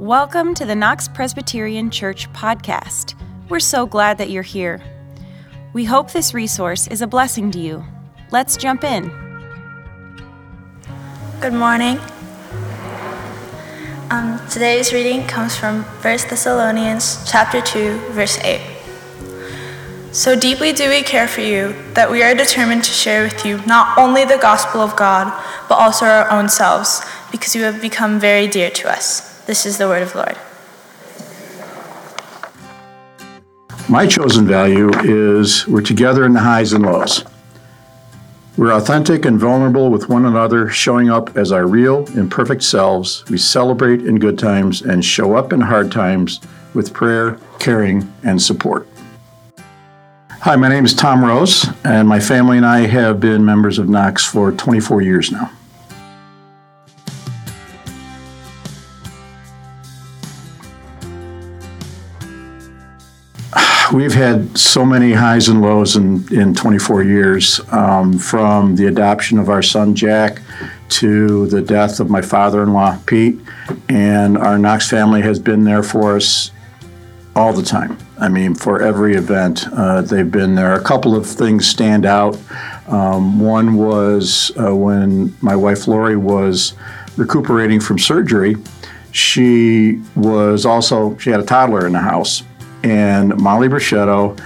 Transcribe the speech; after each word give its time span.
Welcome 0.00 0.54
to 0.54 0.64
the 0.64 0.74
Knox 0.74 1.08
Presbyterian 1.08 1.90
Church 1.90 2.32
podcast. 2.32 3.12
We're 3.50 3.60
so 3.60 3.84
glad 3.84 4.16
that 4.16 4.30
you're 4.30 4.42
here. 4.42 4.80
We 5.74 5.84
hope 5.84 6.10
this 6.10 6.32
resource 6.32 6.86
is 6.86 7.02
a 7.02 7.06
blessing 7.06 7.50
to 7.50 7.58
you. 7.58 7.84
Let's 8.30 8.56
jump 8.56 8.82
in. 8.82 9.10
Good 11.42 11.52
morning. 11.52 11.98
Um, 14.08 14.40
today's 14.48 14.94
reading 14.94 15.26
comes 15.26 15.54
from 15.54 15.82
1 15.82 16.00
Thessalonians 16.00 17.30
chapter 17.30 17.60
2, 17.60 17.98
verse 18.12 18.38
8. 18.42 18.58
So 20.12 20.34
deeply 20.34 20.72
do 20.72 20.88
we 20.88 21.02
care 21.02 21.28
for 21.28 21.42
you 21.42 21.74
that 21.92 22.10
we 22.10 22.22
are 22.22 22.34
determined 22.34 22.84
to 22.84 22.90
share 22.90 23.24
with 23.24 23.44
you 23.44 23.60
not 23.66 23.98
only 23.98 24.24
the 24.24 24.38
gospel 24.38 24.80
of 24.80 24.96
God, 24.96 25.30
but 25.68 25.74
also 25.74 26.06
our 26.06 26.30
own 26.30 26.48
selves, 26.48 27.02
because 27.30 27.54
you 27.54 27.64
have 27.64 27.82
become 27.82 28.18
very 28.18 28.46
dear 28.46 28.70
to 28.70 28.90
us. 28.90 29.29
This 29.50 29.66
is 29.66 29.78
the 29.78 29.88
word 29.88 30.02
of 30.02 30.12
the 30.12 30.18
Lord. 30.18 30.38
My 33.88 34.06
chosen 34.06 34.46
value 34.46 34.90
is 35.00 35.66
we're 35.66 35.80
together 35.80 36.24
in 36.24 36.34
the 36.34 36.38
highs 36.38 36.72
and 36.72 36.86
lows. 36.86 37.24
We're 38.56 38.70
authentic 38.70 39.24
and 39.24 39.40
vulnerable 39.40 39.90
with 39.90 40.08
one 40.08 40.24
another, 40.24 40.68
showing 40.68 41.10
up 41.10 41.36
as 41.36 41.50
our 41.50 41.66
real, 41.66 42.06
imperfect 42.16 42.62
selves. 42.62 43.24
We 43.28 43.38
celebrate 43.38 44.02
in 44.02 44.20
good 44.20 44.38
times 44.38 44.82
and 44.82 45.04
show 45.04 45.34
up 45.34 45.52
in 45.52 45.62
hard 45.62 45.90
times 45.90 46.38
with 46.72 46.94
prayer, 46.94 47.36
caring, 47.58 48.08
and 48.22 48.40
support. 48.40 48.86
Hi, 50.30 50.54
my 50.54 50.68
name 50.68 50.84
is 50.84 50.94
Tom 50.94 51.24
Rose, 51.24 51.66
and 51.82 52.06
my 52.06 52.20
family 52.20 52.56
and 52.56 52.64
I 52.64 52.86
have 52.86 53.18
been 53.18 53.44
members 53.44 53.80
of 53.80 53.88
Knox 53.88 54.24
for 54.24 54.52
24 54.52 55.02
years 55.02 55.32
now. 55.32 55.50
We've 63.92 64.14
had 64.14 64.56
so 64.56 64.84
many 64.84 65.12
highs 65.12 65.48
and 65.48 65.62
lows 65.62 65.96
in, 65.96 66.26
in 66.32 66.54
24 66.54 67.02
years, 67.02 67.60
um, 67.72 68.18
from 68.18 68.76
the 68.76 68.86
adoption 68.86 69.38
of 69.38 69.48
our 69.48 69.62
son 69.62 69.94
Jack 69.94 70.40
to 70.88 71.46
the 71.46 71.60
death 71.60 72.00
of 72.00 72.10
my 72.10 72.22
father 72.22 72.62
in 72.62 72.72
law 72.72 72.96
Pete. 73.06 73.38
And 73.88 74.36
our 74.38 74.58
Knox 74.58 74.88
family 74.88 75.22
has 75.22 75.38
been 75.38 75.64
there 75.64 75.82
for 75.82 76.16
us 76.16 76.50
all 77.34 77.52
the 77.52 77.62
time. 77.62 77.96
I 78.18 78.28
mean, 78.28 78.54
for 78.54 78.82
every 78.82 79.14
event, 79.14 79.66
uh, 79.72 80.02
they've 80.02 80.30
been 80.30 80.54
there. 80.54 80.74
A 80.74 80.82
couple 80.82 81.16
of 81.16 81.26
things 81.26 81.66
stand 81.66 82.04
out. 82.04 82.38
Um, 82.88 83.40
one 83.40 83.76
was 83.76 84.52
uh, 84.60 84.74
when 84.74 85.34
my 85.40 85.56
wife 85.56 85.86
Lori 85.86 86.16
was 86.16 86.74
recuperating 87.16 87.80
from 87.80 87.98
surgery. 87.98 88.56
She 89.12 90.02
was 90.14 90.66
also, 90.66 91.16
she 91.18 91.30
had 91.30 91.40
a 91.40 91.44
toddler 91.44 91.86
in 91.86 91.92
the 91.92 92.00
house 92.00 92.42
and 92.82 93.36
Molly 93.36 93.68
Brachetto 93.68 94.40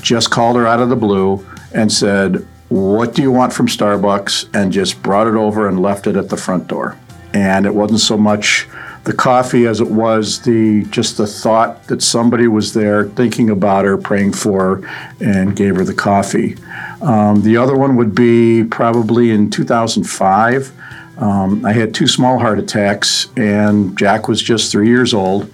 just 0.00 0.30
called 0.30 0.56
her 0.56 0.66
out 0.66 0.80
of 0.80 0.88
the 0.88 0.96
blue 0.96 1.46
and 1.72 1.90
said, 1.92 2.46
What 2.68 3.14
do 3.14 3.22
you 3.22 3.30
want 3.30 3.52
from 3.52 3.66
Starbucks? 3.66 4.48
and 4.54 4.72
just 4.72 5.02
brought 5.02 5.26
it 5.26 5.34
over 5.34 5.68
and 5.68 5.80
left 5.80 6.06
it 6.06 6.16
at 6.16 6.28
the 6.28 6.36
front 6.36 6.66
door. 6.66 6.96
And 7.32 7.64
it 7.64 7.74
wasn't 7.74 8.00
so 8.00 8.16
much 8.16 8.68
the 9.04 9.12
coffee 9.12 9.66
as 9.66 9.80
it 9.80 9.88
was 9.88 10.42
the 10.42 10.84
just 10.84 11.16
the 11.16 11.26
thought 11.26 11.84
that 11.88 12.02
somebody 12.02 12.46
was 12.46 12.72
there 12.72 13.08
thinking 13.08 13.50
about 13.50 13.84
her, 13.84 13.96
praying 13.96 14.32
for 14.32 14.76
her, 14.76 15.14
and 15.20 15.56
gave 15.56 15.76
her 15.76 15.84
the 15.84 15.94
coffee. 15.94 16.56
Um, 17.00 17.42
the 17.42 17.56
other 17.56 17.76
one 17.76 17.96
would 17.96 18.14
be 18.14 18.64
probably 18.64 19.30
in 19.30 19.50
2005. 19.50 20.72
Um, 21.18 21.64
I 21.64 21.72
had 21.72 21.94
two 21.94 22.06
small 22.06 22.38
heart 22.38 22.58
attacks, 22.58 23.28
and 23.36 23.96
Jack 23.98 24.28
was 24.28 24.40
just 24.40 24.70
three 24.70 24.88
years 24.88 25.12
old. 25.12 25.52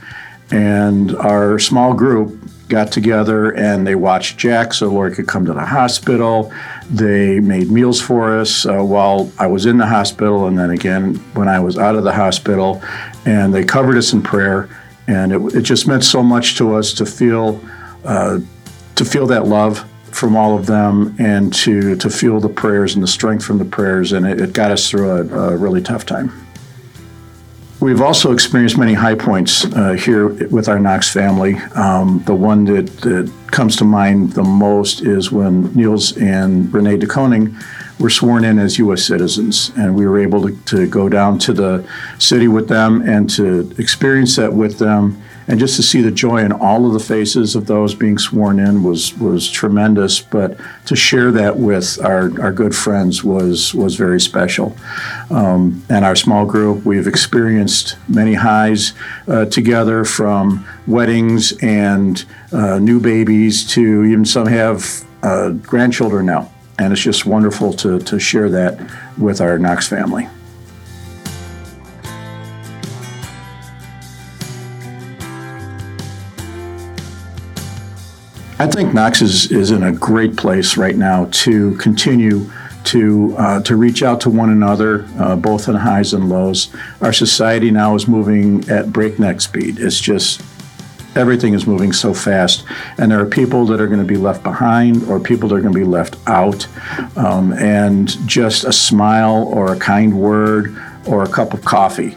And 0.51 1.15
our 1.17 1.59
small 1.59 1.95
group 1.95 2.39
got 2.69 2.93
together 2.93 3.51
and 3.51 3.87
they 3.87 3.95
watched 3.95 4.39
Jack 4.39 4.75
so 4.75 4.89
Lori 4.89 5.15
could 5.15 5.27
come 5.27 5.45
to 5.47 5.53
the 5.53 5.65
hospital. 5.65 6.53
They 6.91 7.41
made 7.41 7.71
meals 7.71 8.01
for 8.01 8.39
us 8.39 8.67
uh, 8.67 8.83
while 8.83 9.33
I 9.39 9.47
was 9.47 9.67
in 9.67 9.79
the 9.79 9.87
hospital 9.87 10.47
and 10.47 10.59
then 10.59 10.71
again 10.71 11.15
when 11.35 11.49
I 11.49 11.61
was 11.61 11.79
out 11.79 11.97
of 11.97 12.05
the 12.05 12.13
hospital. 12.13 12.83
And 13.25 13.53
they 13.55 13.65
covered 13.65 13.97
us 13.97 14.13
in 14.13 14.23
prayer. 14.23 14.69
And 15.07 15.33
it, 15.33 15.55
it 15.55 15.63
just 15.63 15.87
meant 15.87 16.05
so 16.05 16.23
much 16.23 16.57
to 16.59 16.75
us 16.75 16.93
to 16.95 17.07
feel, 17.07 17.61
uh, 18.05 18.41
to 18.97 19.05
feel 19.05 19.27
that 19.29 19.47
love 19.47 19.85
from 20.11 20.37
all 20.37 20.57
of 20.57 20.67
them 20.67 21.15
and 21.19 21.53
to, 21.55 21.97
to 21.97 22.11
feel 22.11 22.41
the 22.41 22.49
prayers 22.49 22.95
and 22.95 23.03
the 23.03 23.09
strength 23.09 23.45
from 23.45 23.59
the 23.59 23.65
prayers. 23.65 24.13
And 24.13 24.27
it, 24.27 24.41
it 24.41 24.53
got 24.53 24.71
us 24.71 24.91
through 24.91 25.11
a, 25.11 25.53
a 25.53 25.57
really 25.57 25.83
tough 25.83 26.05
time. 26.05 26.31
We've 27.81 28.01
also 28.01 28.33
experienced 28.33 28.77
many 28.77 28.95
high 28.95 29.15
points 29.15 29.65
uh, 29.65 29.93
here 29.93 30.29
with 30.49 30.69
our 30.69 30.81
Knox 30.81 31.13
family. 31.13 31.55
Um, 31.77 32.25
the 32.27 32.35
one 32.35 32.65
that, 32.65 32.89
that, 33.03 33.33
comes 33.53 33.77
to 33.77 33.85
mind 33.85 34.33
the 34.35 34.43
most 34.43 35.01
is 35.01 35.33
when 35.33 35.73
Niels 35.75 36.17
and 36.19 36.73
Renee 36.73 36.99
DeKoning 36.99 37.57
were 37.99 38.11
sworn 38.11 38.45
in 38.45 38.59
as 38.59 38.79
U.S. 38.79 39.03
citizens, 39.03 39.73
and 39.77 39.97
we 39.97 40.07
were 40.07 40.21
able 40.21 40.49
to, 40.49 40.57
to 40.67 40.87
go 40.87 41.09
down 41.09 41.39
to 41.41 41.53
the 41.53 41.89
city 42.19 42.47
with 42.47 42.69
them 42.69 43.01
and 43.03 43.31
to 43.31 43.75
experience 43.79 44.37
that 44.37 44.53
with 44.53 44.79
them 44.79 45.21
and 45.49 45.59
just 45.59 45.77
to 45.77 45.83
see 45.83 46.03
the 46.03 46.11
joy 46.11 46.45
in 46.45 46.53
all 46.53 46.87
of 46.87 46.93
the 46.93 47.01
faces 47.01 47.57
of 47.57 47.67
those 47.67 47.95
being 47.95 48.19
sworn 48.19 48.61
in 48.61 48.83
was 48.83 49.17
was 49.19 49.51
tremendous. 49.51 50.21
But 50.21 50.59
to 50.87 50.95
share 50.95 51.33
that 51.33 51.57
with 51.57 51.99
our, 52.05 52.41
our 52.41 52.53
good 52.53 52.77
friends 52.77 53.25
was 53.25 53.75
was 53.75 53.97
very 53.97 54.21
special. 54.21 54.77
Um, 55.31 55.83
and 55.89 56.05
our 56.05 56.15
small 56.15 56.45
group, 56.45 56.85
we've 56.85 57.07
experienced 57.07 57.97
many 58.09 58.35
highs 58.35 58.93
uh, 59.27 59.47
together, 59.47 60.05
from 60.05 60.67
weddings 60.87 61.53
and 61.63 62.25
uh, 62.53 62.79
new 62.79 63.01
babies 63.01 63.67
to 63.69 64.05
even 64.05 64.25
some 64.25 64.47
have 64.47 65.05
uh, 65.23 65.51
grandchildren 65.51 66.27
now. 66.27 66.53
And 66.79 66.93
it's 66.93 67.03
just 67.03 67.27
wonderful 67.27 67.73
to, 67.75 67.99
to 68.01 68.21
share 68.21 68.49
that 68.51 68.79
with 69.19 69.41
our 69.41 69.59
Knox 69.59 69.89
family. 69.89 70.29
I 78.61 78.67
think 78.67 78.93
Knox 78.93 79.23
is, 79.23 79.53
is 79.53 79.71
in 79.71 79.85
a 79.85 79.93
great 79.93 80.37
place 80.37 80.77
right 80.77 80.97
now 80.97 81.29
to 81.31 81.77
continue 81.77 82.51
to 82.85 83.37
uh, 83.39 83.63
to 83.63 83.77
reach 83.77 84.03
out 84.03 84.21
to 84.23 84.31
one 84.31 84.51
another, 84.51 85.07
uh, 85.17 85.37
both 85.37 85.69
in 85.69 85.77
highs 85.77 86.13
and 86.13 86.29
lows. 86.29 86.75
Our 87.01 87.13
society 87.13 87.71
now 87.71 87.95
is 87.95 88.09
moving 88.09 88.69
at 88.69 88.93
breakneck 88.93 89.41
speed. 89.43 89.79
It's 89.79 90.01
just 90.01 90.43
everything 91.15 91.55
is 91.55 91.69
moving 91.69 91.93
so 91.93 92.13
fast, 92.13 92.65
and 92.99 93.13
there 93.13 93.21
are 93.21 93.27
people 93.27 93.65
that 93.67 93.81
are 93.81 93.87
going 93.87 94.01
to 94.01 94.07
be 94.07 94.17
left 94.17 94.43
behind, 94.43 95.05
or 95.05 95.21
people 95.21 95.49
that 95.51 95.55
are 95.55 95.61
going 95.61 95.75
to 95.75 95.79
be 95.79 95.85
left 95.85 96.17
out. 96.27 96.67
Um, 97.17 97.53
and 97.53 98.09
just 98.27 98.65
a 98.65 98.73
smile, 98.73 99.45
or 99.53 99.73
a 99.73 99.79
kind 99.79 100.19
word, 100.19 100.77
or 101.07 101.23
a 101.23 101.29
cup 101.29 101.55
of 101.55 101.65
coffee 101.65 102.17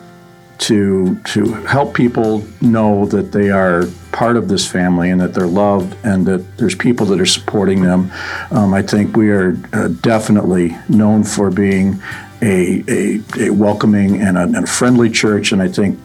to 0.61 1.19
to 1.23 1.53
help 1.65 1.95
people 1.95 2.45
know 2.61 3.05
that 3.07 3.31
they 3.31 3.49
are 3.49 3.85
part 4.11 4.37
of 4.37 4.47
this 4.47 4.69
family 4.69 5.09
and 5.09 5.19
that 5.19 5.33
they're 5.33 5.47
loved 5.47 5.95
and 6.05 6.25
that 6.27 6.57
there's 6.57 6.75
people 6.75 7.05
that 7.07 7.19
are 7.19 7.25
supporting 7.25 7.81
them. 7.81 8.11
Um, 8.51 8.73
I 8.73 8.83
think 8.83 9.17
we 9.17 9.31
are 9.31 9.57
uh, 9.73 9.87
definitely 9.87 10.77
known 10.87 11.23
for 11.23 11.49
being 11.49 11.99
a, 12.43 12.83
a, 12.87 13.21
a 13.39 13.49
welcoming 13.49 14.21
and 14.21 14.37
a, 14.37 14.43
and 14.43 14.63
a, 14.63 14.67
friendly 14.67 15.09
church, 15.09 15.51
and 15.51 15.61
I 15.61 15.67
think 15.67 15.99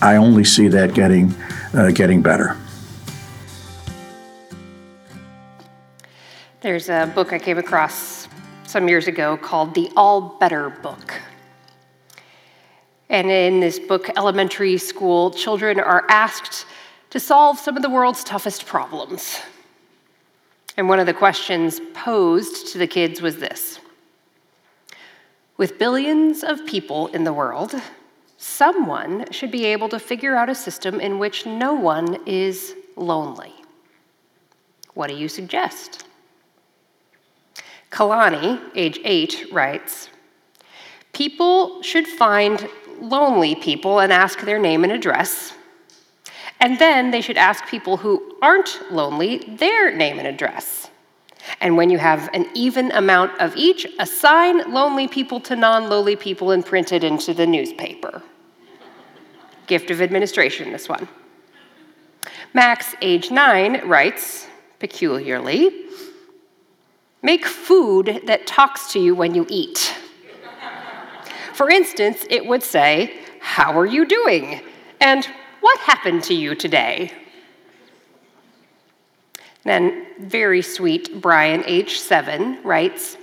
I 0.00 0.16
only 0.16 0.44
see 0.44 0.68
that 0.68 0.94
getting 0.94 1.34
uh, 1.74 1.90
getting 1.90 2.22
better. 2.22 2.56
There's 6.62 6.88
a 6.88 7.12
book 7.14 7.32
I 7.34 7.38
came 7.38 7.58
across 7.58 8.26
some 8.64 8.88
years 8.88 9.06
ago 9.06 9.36
called 9.36 9.74
The 9.74 9.90
All 9.96 10.38
Better 10.40 10.70
Book. 10.70 11.20
And 13.08 13.30
in 13.30 13.60
this 13.60 13.78
book, 13.78 14.10
elementary 14.16 14.76
school 14.76 15.30
children 15.30 15.80
are 15.80 16.04
asked 16.08 16.66
to 17.10 17.18
solve 17.18 17.58
some 17.58 17.76
of 17.76 17.82
the 17.82 17.88
world's 17.90 18.22
toughest 18.22 18.66
problems. 18.66 19.40
And 20.76 20.88
one 20.88 21.00
of 21.00 21.06
the 21.06 21.14
questions 21.14 21.80
posed 21.94 22.72
to 22.72 22.78
the 22.78 22.86
kids 22.86 23.20
was 23.20 23.38
this 23.38 23.80
With 25.56 25.78
billions 25.78 26.44
of 26.44 26.66
people 26.66 27.08
in 27.08 27.24
the 27.24 27.32
world, 27.32 27.74
someone 28.36 29.30
should 29.32 29.50
be 29.50 29.64
able 29.64 29.88
to 29.88 29.98
figure 29.98 30.36
out 30.36 30.50
a 30.50 30.54
system 30.54 31.00
in 31.00 31.18
which 31.18 31.46
no 31.46 31.72
one 31.74 32.18
is 32.26 32.74
lonely. 32.94 33.54
What 34.94 35.08
do 35.08 35.16
you 35.16 35.28
suggest? 35.28 36.04
Kalani, 37.90 38.60
age 38.74 39.00
eight, 39.04 39.46
writes 39.50 40.10
People 41.12 41.82
should 41.82 42.06
find 42.06 42.68
lonely 43.00 43.54
people 43.54 44.00
and 44.00 44.12
ask 44.12 44.40
their 44.40 44.58
name 44.58 44.84
and 44.84 44.92
address. 44.92 45.54
And 46.60 46.78
then 46.78 47.10
they 47.10 47.20
should 47.20 47.36
ask 47.36 47.66
people 47.66 47.96
who 47.98 48.34
aren't 48.42 48.80
lonely 48.90 49.38
their 49.58 49.94
name 49.94 50.18
and 50.18 50.26
address. 50.26 50.90
And 51.60 51.76
when 51.76 51.88
you 51.88 51.98
have 51.98 52.28
an 52.34 52.46
even 52.54 52.90
amount 52.92 53.40
of 53.40 53.56
each, 53.56 53.86
assign 53.98 54.72
lonely 54.72 55.08
people 55.08 55.40
to 55.42 55.56
non 55.56 55.88
lonely 55.88 56.16
people 56.16 56.50
and 56.50 56.64
print 56.64 56.92
it 56.92 57.04
into 57.04 57.32
the 57.32 57.46
newspaper. 57.46 58.22
gift 59.66 59.90
of 59.90 60.00
administration, 60.00 60.72
this 60.72 60.88
one. 60.88 61.06
Max, 62.54 62.94
age 63.02 63.30
nine, 63.30 63.86
writes, 63.86 64.46
peculiarly, 64.78 65.70
make 67.22 67.44
food 67.44 68.22
that 68.26 68.46
talks 68.46 68.92
to 68.92 68.98
you 68.98 69.14
when 69.14 69.34
you 69.34 69.44
eat. 69.48 69.94
For 71.58 71.68
instance, 71.68 72.24
it 72.30 72.46
would 72.46 72.62
say, 72.62 73.18
How 73.40 73.76
are 73.76 73.84
you 73.84 74.06
doing? 74.06 74.60
And 75.00 75.26
what 75.60 75.76
happened 75.80 76.22
to 76.30 76.34
you 76.34 76.54
today? 76.54 77.10
Then, 79.64 80.06
very 80.20 80.62
sweet 80.62 81.20
Brian, 81.20 81.64
H7 81.64 82.62
writes, 82.62 83.16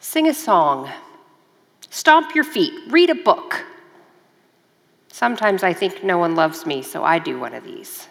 Sing 0.00 0.28
a 0.28 0.34
song, 0.34 0.90
stomp 1.88 2.34
your 2.34 2.44
feet, 2.44 2.74
read 2.90 3.08
a 3.08 3.14
book. 3.14 3.64
Sometimes 5.08 5.62
I 5.62 5.72
think 5.72 6.04
no 6.04 6.18
one 6.18 6.34
loves 6.34 6.66
me, 6.66 6.82
so 6.82 7.04
I 7.04 7.18
do 7.18 7.40
one 7.40 7.54
of 7.54 7.64
these. 7.64 8.06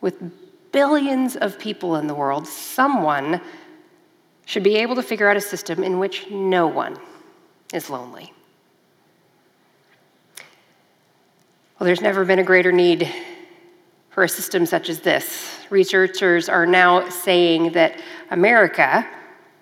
With 0.00 0.22
billions 0.70 1.34
of 1.34 1.58
people 1.58 1.96
in 1.96 2.06
the 2.06 2.14
world, 2.14 2.46
someone 2.46 3.40
should 4.48 4.62
be 4.62 4.76
able 4.76 4.94
to 4.94 5.02
figure 5.02 5.28
out 5.28 5.36
a 5.36 5.40
system 5.42 5.84
in 5.84 5.98
which 5.98 6.30
no 6.30 6.66
one 6.66 6.96
is 7.74 7.90
lonely. 7.90 8.32
Well, 11.78 11.84
there's 11.84 12.00
never 12.00 12.24
been 12.24 12.38
a 12.38 12.44
greater 12.44 12.72
need 12.72 13.12
for 14.08 14.24
a 14.24 14.28
system 14.28 14.64
such 14.64 14.88
as 14.88 15.00
this. 15.00 15.58
Researchers 15.68 16.48
are 16.48 16.64
now 16.64 17.10
saying 17.10 17.72
that 17.72 18.00
America 18.30 19.06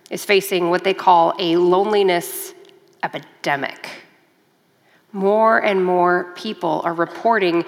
is 0.08 0.24
facing 0.24 0.70
what 0.70 0.84
they 0.84 0.94
call 0.94 1.34
a 1.40 1.56
loneliness 1.56 2.54
epidemic. 3.02 3.90
More 5.12 5.64
and 5.64 5.84
more 5.84 6.32
people 6.36 6.80
are 6.84 6.94
reporting 6.94 7.64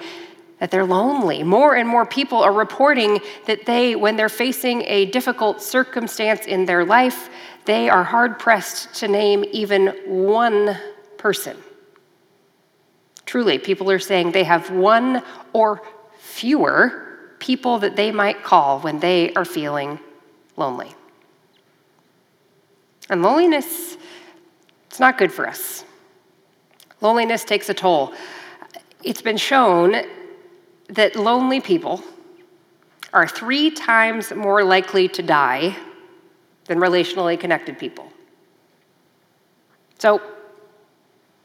that 0.59 0.71
they're 0.71 0.85
lonely. 0.85 1.43
More 1.43 1.75
and 1.75 1.87
more 1.87 2.05
people 2.05 2.39
are 2.39 2.53
reporting 2.53 3.19
that 3.47 3.65
they, 3.65 3.95
when 3.95 4.15
they're 4.15 4.29
facing 4.29 4.83
a 4.83 5.05
difficult 5.05 5.61
circumstance 5.61 6.45
in 6.45 6.65
their 6.65 6.85
life, 6.85 7.29
they 7.65 7.89
are 7.89 8.03
hard 8.03 8.39
pressed 8.39 8.93
to 8.95 9.07
name 9.07 9.45
even 9.51 9.87
one 10.05 10.77
person. 11.17 11.57
Truly, 13.25 13.59
people 13.59 13.89
are 13.91 13.99
saying 13.99 14.31
they 14.31 14.43
have 14.43 14.71
one 14.71 15.23
or 15.53 15.81
fewer 16.17 17.35
people 17.39 17.79
that 17.79 17.95
they 17.95 18.11
might 18.11 18.43
call 18.43 18.79
when 18.79 18.99
they 18.99 19.33
are 19.33 19.45
feeling 19.45 19.99
lonely. 20.57 20.93
And 23.09 23.21
loneliness, 23.21 23.97
it's 24.87 24.99
not 24.99 25.17
good 25.17 25.31
for 25.31 25.47
us. 25.47 25.85
Loneliness 27.01 27.43
takes 27.43 27.69
a 27.69 27.73
toll. 27.73 28.13
It's 29.03 29.21
been 29.21 29.37
shown 29.37 29.95
that 30.89 31.15
lonely 31.15 31.61
people 31.61 32.03
are 33.13 33.27
three 33.27 33.71
times 33.71 34.33
more 34.33 34.63
likely 34.63 35.07
to 35.07 35.21
die 35.21 35.75
than 36.65 36.79
relationally 36.79 37.39
connected 37.39 37.77
people. 37.77 38.11
So, 39.97 40.21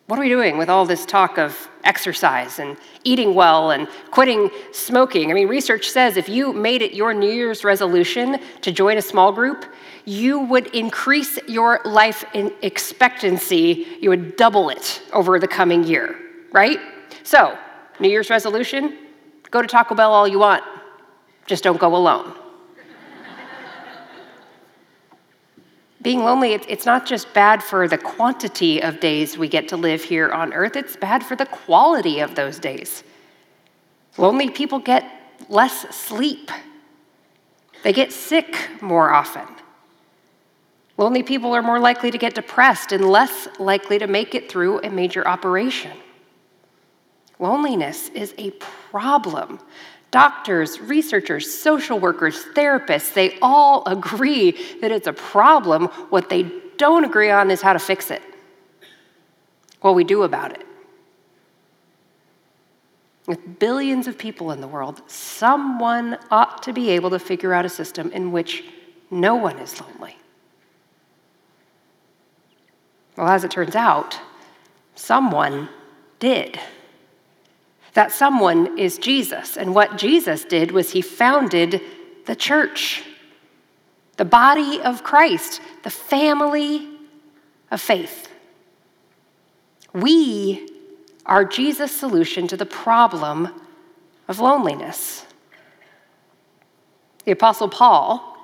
what 0.07 0.19
are 0.19 0.21
we 0.21 0.29
doing 0.29 0.59
with 0.59 0.69
all 0.69 0.85
this 0.85 1.07
talk 1.07 1.39
of 1.39 1.69
exercise 1.83 2.59
and 2.59 2.77
eating 3.05 3.35
well 3.35 3.71
and 3.71 3.89
quitting 4.11 4.51
smoking? 4.71 5.31
I 5.31 5.35
mean, 5.35 5.49
research 5.49 5.89
says 5.89 6.19
if 6.19 6.29
you 6.29 6.53
made 6.53 6.83
it 6.83 6.93
your 6.93 7.15
New 7.15 7.31
Year's 7.31 7.65
resolution 7.65 8.39
to 8.61 8.71
join 8.71 8.99
a 8.99 9.03
small 9.03 9.33
group, 9.33 9.65
you 10.05 10.41
would 10.41 10.67
increase 10.75 11.39
your 11.49 11.81
life 11.87 12.23
expectancy, 12.35 13.87
you 14.01 14.11
would 14.11 14.37
double 14.37 14.69
it 14.69 15.03
over 15.15 15.39
the 15.39 15.49
coming 15.49 15.85
year, 15.85 16.15
right? 16.53 16.79
So, 17.23 17.57
New 17.99 18.11
Year's 18.11 18.29
resolution 18.29 18.99
Go 19.55 19.63
to 19.63 19.69
Taco 19.69 19.95
Bell 19.95 20.13
all 20.13 20.27
you 20.27 20.41
want, 20.41 20.65
just 21.47 21.63
don't 21.63 21.79
go 21.79 21.95
alone. 21.95 22.35
Being 26.03 26.25
lonely, 26.25 26.55
it's 26.55 26.85
not 26.85 27.07
just 27.07 27.33
bad 27.35 27.63
for 27.63 27.87
the 27.87 27.97
quantity 27.97 28.83
of 28.83 28.99
days 28.99 29.39
we 29.39 29.47
get 29.47 29.69
to 29.69 29.77
live 29.77 30.03
here 30.03 30.29
on 30.33 30.53
earth, 30.53 30.75
it's 30.75 30.97
bad 30.97 31.23
for 31.23 31.37
the 31.37 31.47
quality 31.47 32.19
of 32.19 32.35
those 32.35 32.59
days. 32.59 33.05
Lonely 34.19 34.51
people 34.51 34.81
get 34.81 35.09
less 35.49 35.83
sleep, 35.95 36.51
they 37.85 37.93
get 37.93 38.13
sick 38.13 38.83
more 38.83 39.13
often. 39.13 39.47
Lonely 40.97 41.23
people 41.23 41.55
are 41.55 41.63
more 41.63 41.79
likely 41.79 42.11
to 42.11 42.19
get 42.19 42.35
depressed 42.35 42.91
and 42.91 43.05
less 43.05 43.47
likely 43.61 44.01
to 44.01 44.09
make 44.09 44.35
it 44.35 44.51
through 44.51 44.81
a 44.81 44.91
major 44.91 45.25
operation. 45.29 45.93
Loneliness 47.39 48.09
is 48.11 48.35
a 48.39 48.51
problem. 48.53 49.61
Doctors, 50.11 50.81
researchers, 50.81 51.53
social 51.53 51.99
workers, 51.99 52.45
therapists, 52.55 53.13
they 53.15 53.39
all 53.41 53.83
agree 53.87 54.53
that 54.81 54.93
it's 54.93 55.07
a 55.07 55.13
problem. 55.13 55.87
What 56.11 56.31
they 56.31 56.51
don't 56.77 57.05
agree 57.05 57.31
on 57.31 57.51
is 57.51 57.61
how 57.61 57.73
to 57.73 57.79
fix 57.79 58.11
it, 58.11 58.23
what 59.81 59.95
we 59.95 60.05
do 60.05 60.23
about 60.23 60.53
it. 60.53 60.67
With 63.27 63.59
billions 63.59 64.07
of 64.07 64.19
people 64.19 64.51
in 64.51 64.61
the 64.61 64.69
world, 64.69 65.03
someone 65.07 66.19
ought 66.31 66.63
to 66.65 66.73
be 66.73 66.91
able 66.91 67.11
to 67.11 67.19
figure 67.19 67.55
out 67.55 67.65
a 67.65 67.71
system 67.71 68.11
in 68.13 68.33
which 68.33 68.65
no 69.11 69.35
one 69.35 69.59
is 69.59 69.81
lonely. 69.81 70.17
Well, 73.17 73.29
as 73.29 73.45
it 73.45 73.51
turns 73.51 73.77
out, 73.77 74.19
someone 74.95 75.69
did. 76.19 76.59
That 77.95 78.13
someone 78.13 78.79
is 78.79 78.99
Jesus. 78.99 79.57
And 79.57 79.75
what 79.75 79.97
Jesus 79.97 80.45
did 80.45 80.73
was 80.73 80.91
he 80.91 81.01
founded 81.01 81.81
the 82.27 82.37
church, 82.37 83.05
the 84.17 84.25
body 84.25 84.81
of 84.81 85.03
Christ, 85.03 85.61
the 85.83 85.91
family 85.91 86.89
of 87.71 87.81
faith. 87.81 88.29
We 89.93 90.69
are 91.27 91.45
Jesus' 91.45 91.97
solution 91.97 92.49
to 92.49 92.57
the 92.57 92.67
problem 92.67 93.49
of 94.29 94.41
loneliness. 94.41 95.25
The 97.25 97.33
Apostle 97.33 97.69
Paul, 97.69 98.37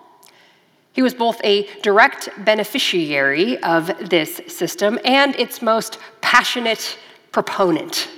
he 0.93 1.03
was 1.03 1.13
both 1.13 1.41
a 1.45 1.69
direct 1.83 2.31
beneficiary 2.45 3.63
of 3.63 4.09
this 4.09 4.41
system 4.47 4.99
and 5.05 5.35
its 5.37 5.61
most 5.61 5.99
passionate 6.21 6.97
proponent. 7.33 8.09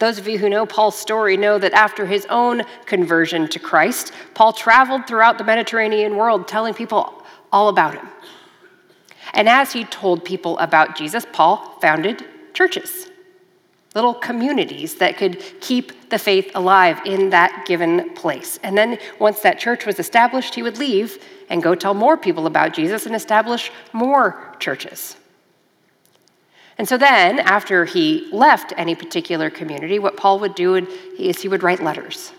Those 0.00 0.18
of 0.18 0.26
you 0.26 0.38
who 0.38 0.48
know 0.48 0.64
Paul's 0.64 0.98
story 0.98 1.36
know 1.36 1.58
that 1.58 1.74
after 1.74 2.06
his 2.06 2.26
own 2.30 2.62
conversion 2.86 3.46
to 3.48 3.58
Christ, 3.58 4.12
Paul 4.32 4.54
traveled 4.54 5.06
throughout 5.06 5.36
the 5.36 5.44
Mediterranean 5.44 6.16
world 6.16 6.48
telling 6.48 6.72
people 6.72 7.22
all 7.52 7.68
about 7.68 7.94
him. 7.94 8.08
And 9.34 9.46
as 9.46 9.72
he 9.72 9.84
told 9.84 10.24
people 10.24 10.58
about 10.58 10.96
Jesus, 10.96 11.26
Paul 11.30 11.78
founded 11.82 12.24
churches, 12.54 13.10
little 13.94 14.14
communities 14.14 14.94
that 14.96 15.18
could 15.18 15.42
keep 15.60 16.08
the 16.08 16.18
faith 16.18 16.50
alive 16.54 16.98
in 17.04 17.28
that 17.30 17.66
given 17.66 18.14
place. 18.14 18.58
And 18.62 18.78
then 18.78 18.98
once 19.18 19.40
that 19.40 19.58
church 19.58 19.84
was 19.84 19.98
established, 19.98 20.54
he 20.54 20.62
would 20.62 20.78
leave 20.78 21.22
and 21.50 21.62
go 21.62 21.74
tell 21.74 21.92
more 21.92 22.16
people 22.16 22.46
about 22.46 22.72
Jesus 22.72 23.04
and 23.04 23.14
establish 23.14 23.70
more 23.92 24.56
churches. 24.58 25.16
And 26.80 26.88
so 26.88 26.96
then, 26.96 27.40
after 27.40 27.84
he 27.84 28.26
left 28.32 28.72
any 28.74 28.94
particular 28.94 29.50
community, 29.50 29.98
what 29.98 30.16
Paul 30.16 30.38
would 30.40 30.54
do 30.54 30.76
is 31.18 31.42
he 31.42 31.46
would 31.46 31.62
write 31.62 31.82
letters. 31.82 32.32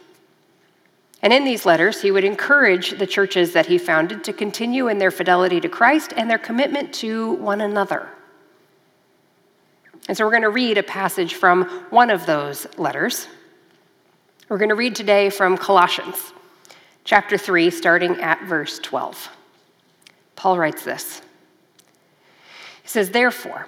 And 1.22 1.32
in 1.32 1.44
these 1.44 1.64
letters, 1.64 2.02
he 2.02 2.10
would 2.10 2.24
encourage 2.24 2.98
the 2.98 3.06
churches 3.06 3.54
that 3.54 3.68
he 3.68 3.78
founded 3.78 4.24
to 4.24 4.34
continue 4.34 4.88
in 4.88 4.98
their 4.98 5.12
fidelity 5.12 5.62
to 5.62 5.70
Christ 5.70 6.12
and 6.18 6.28
their 6.28 6.40
commitment 6.40 6.92
to 6.96 7.34
one 7.34 7.62
another. 7.62 8.10
And 10.08 10.18
so 10.18 10.26
we're 10.26 10.32
going 10.32 10.42
to 10.42 10.50
read 10.50 10.80
a 10.80 10.82
passage 10.82 11.36
from 11.36 11.66
one 11.92 12.10
of 12.10 12.26
those 12.26 12.66
letters. 12.80 13.28
We're 14.50 14.58
going 14.58 14.70
to 14.70 14.76
read 14.76 14.96
today 14.96 15.30
from 15.30 15.56
Colossians, 15.56 16.34
chapter 17.04 17.38
3, 17.38 17.70
starting 17.70 18.20
at 18.20 18.44
verse 18.46 18.80
12. 18.80 19.30
Paul 20.36 20.58
writes 20.58 20.84
this 20.84 21.22
He 22.82 22.88
says, 22.88 23.12
Therefore, 23.12 23.68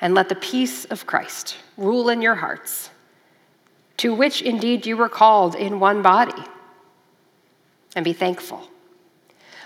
And 0.00 0.14
let 0.14 0.28
the 0.28 0.34
peace 0.34 0.84
of 0.86 1.06
Christ 1.06 1.56
rule 1.76 2.08
in 2.08 2.22
your 2.22 2.36
hearts, 2.36 2.90
to 3.98 4.14
which 4.14 4.42
indeed 4.42 4.86
you 4.86 4.96
were 4.96 5.08
called 5.08 5.54
in 5.54 5.80
one 5.80 6.02
body. 6.02 6.44
And 7.96 8.04
be 8.04 8.12
thankful. 8.12 8.68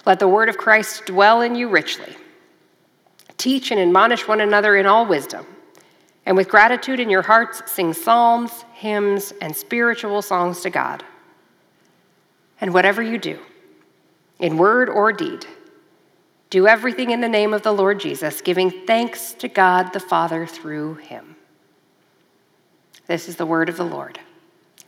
Let 0.07 0.19
the 0.19 0.29
word 0.29 0.49
of 0.49 0.57
Christ 0.57 1.07
dwell 1.07 1.43
in 1.43 1.55
you 1.55 1.69
richly. 1.69 2.17
Teach 3.37 3.71
and 3.71 3.81
admonish 3.81 4.27
one 4.27 4.41
another 4.41 4.77
in 4.77 4.87
all 4.87 5.07
wisdom, 5.07 5.47
and 6.25 6.37
with 6.37 6.49
gratitude 6.49 7.01
in 7.01 7.11
your 7.11 7.23
hearts, 7.23 7.63
sing 7.71 7.93
psalms, 7.93 8.65
hymns, 8.75 9.33
and 9.41 9.55
spiritual 9.55 10.23
songs 10.23 10.61
to 10.61 10.71
God. 10.71 11.05
And 12.61 12.73
whatever 12.73 13.03
you 13.03 13.19
do, 13.19 13.39
in 14.39 14.57
word 14.57 14.89
or 14.89 15.13
deed, 15.13 15.47
do 16.53 16.67
everything 16.67 17.13
in 17.13 17.23
the 17.23 17.29
name 17.31 17.55
of 17.55 17.63
the 17.63 17.73
Lord 17.73 17.99
Jesus, 17.99 18.43
giving 18.43 18.71
thanks 18.87 19.33
to 19.33 19.49
God 19.49 19.95
the 19.95 19.99
Father 19.99 20.45
through 20.45 20.97
him. 20.97 21.35
This 23.07 23.27
is 23.27 23.37
the 23.37 23.47
word 23.47 23.71
of 23.71 23.79
the 23.79 23.87
Lord. 23.87 24.21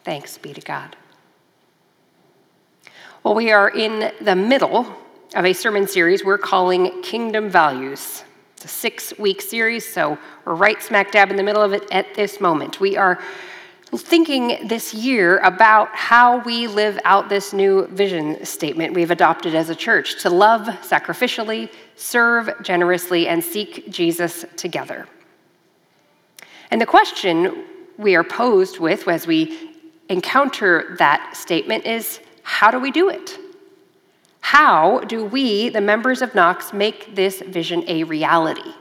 Thanks 0.04 0.36
be 0.36 0.52
to 0.52 0.60
God. 0.60 0.94
Well, 3.22 3.34
we 3.34 3.50
are 3.50 3.70
in 3.70 4.12
the 4.20 4.36
middle 4.36 4.94
of 5.34 5.46
a 5.46 5.54
sermon 5.54 5.88
series 5.88 6.22
we're 6.22 6.36
calling 6.36 7.00
Kingdom 7.00 7.48
Values. 7.48 8.24
It's 8.56 8.66
a 8.66 8.68
six 8.68 9.18
week 9.18 9.40
series, 9.40 9.90
so 9.90 10.18
we're 10.44 10.56
right 10.56 10.82
smack 10.82 11.12
dab 11.12 11.30
in 11.30 11.36
the 11.36 11.42
middle 11.42 11.62
of 11.62 11.72
it 11.72 11.90
at 11.90 12.14
this 12.14 12.42
moment. 12.42 12.78
We 12.78 12.98
are 12.98 13.18
thinking 14.02 14.66
this 14.66 14.94
year 14.94 15.38
about 15.38 15.88
how 15.94 16.38
we 16.38 16.66
live 16.66 16.98
out 17.04 17.28
this 17.28 17.52
new 17.52 17.86
vision 17.88 18.44
statement 18.44 18.94
we've 18.94 19.10
adopted 19.10 19.54
as 19.54 19.70
a 19.70 19.74
church 19.74 20.22
to 20.22 20.30
love 20.30 20.66
sacrificially, 20.82 21.70
serve 21.96 22.50
generously, 22.62 23.28
and 23.28 23.42
seek 23.42 23.90
Jesus 23.90 24.44
together. 24.56 25.06
And 26.70 26.80
the 26.80 26.86
question 26.86 27.64
we 27.98 28.16
are 28.16 28.24
posed 28.24 28.78
with 28.78 29.06
as 29.06 29.26
we 29.26 29.70
encounter 30.08 30.96
that 30.98 31.36
statement 31.36 31.86
is 31.86 32.20
how 32.42 32.70
do 32.70 32.78
we 32.78 32.90
do 32.90 33.08
it? 33.08 33.38
How 34.40 35.00
do 35.00 35.24
we, 35.24 35.70
the 35.70 35.80
members 35.80 36.20
of 36.20 36.34
Knox, 36.34 36.72
make 36.72 37.14
this 37.14 37.40
vision 37.40 37.84
a 37.86 38.04
reality? 38.04 38.72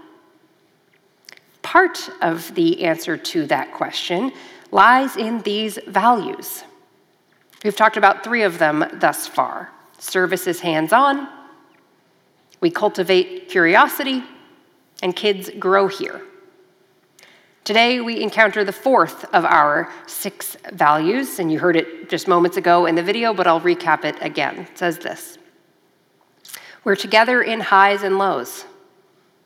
Part 1.62 2.10
of 2.22 2.54
the 2.56 2.84
answer 2.84 3.16
to 3.16 3.46
that 3.46 3.74
question 3.74 4.34
lies 4.74 5.16
in 5.16 5.40
these 5.44 5.78
values. 5.88 6.64
We've 7.64 7.76
talked 7.76 7.96
about 7.96 8.24
three 8.24 8.42
of 8.42 8.58
them 8.58 8.84
thus 8.94 9.28
far 9.28 9.70
service 10.00 10.48
is 10.48 10.60
hands 10.60 10.92
on, 10.92 11.30
we 12.60 12.70
cultivate 12.70 13.48
curiosity, 13.48 14.22
and 15.02 15.16
kids 15.16 15.50
grow 15.60 15.88
here. 15.88 16.22
Today, 17.64 18.02
we 18.02 18.22
encounter 18.22 18.66
the 18.66 18.74
fourth 18.74 19.24
of 19.34 19.46
our 19.46 19.90
six 20.08 20.58
values, 20.74 21.40
and 21.40 21.50
you 21.50 21.60
heard 21.60 21.78
it 21.78 22.10
just 22.10 22.28
moments 22.28 22.58
ago 22.58 22.86
in 22.86 22.96
the 22.96 23.04
video, 23.04 23.34
but 23.34 23.48
I'll 23.48 23.62
recap 23.62 24.04
it 24.04 24.18
again. 24.20 24.60
It 24.60 24.78
says 24.78 24.98
this 24.98 25.38
We're 26.84 26.98
together 26.98 27.42
in 27.42 27.62
highs 27.62 28.04
and 28.04 28.18
lows. 28.18 28.66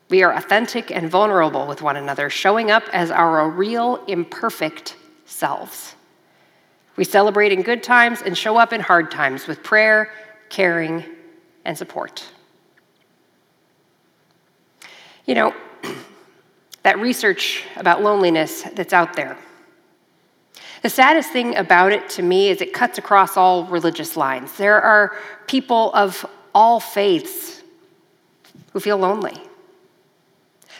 We 0.09 0.23
are 0.23 0.33
authentic 0.33 0.89
and 0.89 1.09
vulnerable 1.09 1.67
with 1.67 1.83
one 1.83 1.97
another, 1.97 2.31
showing 2.31 2.71
up 2.71 2.83
as 2.93 3.11
our 3.11 3.47
real, 3.47 4.03
imperfect 4.07 4.95
selves. 5.27 5.93
We 6.95 7.03
celebrate 7.03 7.51
in 7.51 7.61
good 7.61 7.83
times 7.83 8.21
and 8.23 8.35
show 8.35 8.57
up 8.57 8.73
in 8.73 8.81
hard 8.81 9.11
times 9.11 9.45
with 9.45 9.61
prayer, 9.61 10.11
caring, 10.49 11.03
and 11.63 11.77
support. 11.77 12.25
You 15.25 15.35
know, 15.35 15.53
that 16.83 16.97
research 16.97 17.63
about 17.75 18.01
loneliness 18.01 18.63
that's 18.73 18.93
out 18.93 19.15
there. 19.15 19.37
The 20.81 20.89
saddest 20.89 21.31
thing 21.31 21.55
about 21.55 21.91
it 21.91 22.09
to 22.11 22.23
me 22.23 22.49
is 22.49 22.61
it 22.61 22.73
cuts 22.73 22.97
across 22.97 23.35
all 23.35 23.65
religious 23.65 24.15
lines. 24.15 24.55
There 24.57 24.81
are 24.81 25.15
people 25.45 25.91
of 25.93 26.25
all 26.55 26.79
faiths 26.79 27.61
who 28.71 28.79
feel 28.79 28.97
lonely. 28.97 29.37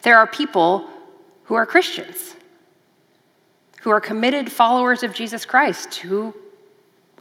There 0.04 0.18
are 0.18 0.28
people 0.28 0.88
who 1.46 1.56
are 1.56 1.66
Christians 1.66 2.37
who 3.88 3.92
are 3.92 4.02
committed 4.02 4.52
followers 4.52 5.02
of 5.02 5.14
Jesus 5.14 5.46
Christ 5.46 5.96
who 5.96 6.34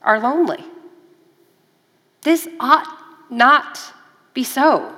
are 0.03 0.19
lonely. 0.19 0.65
This 2.23 2.49
ought 2.59 2.89
not 3.31 3.79
be 4.35 4.43
so. 4.43 4.93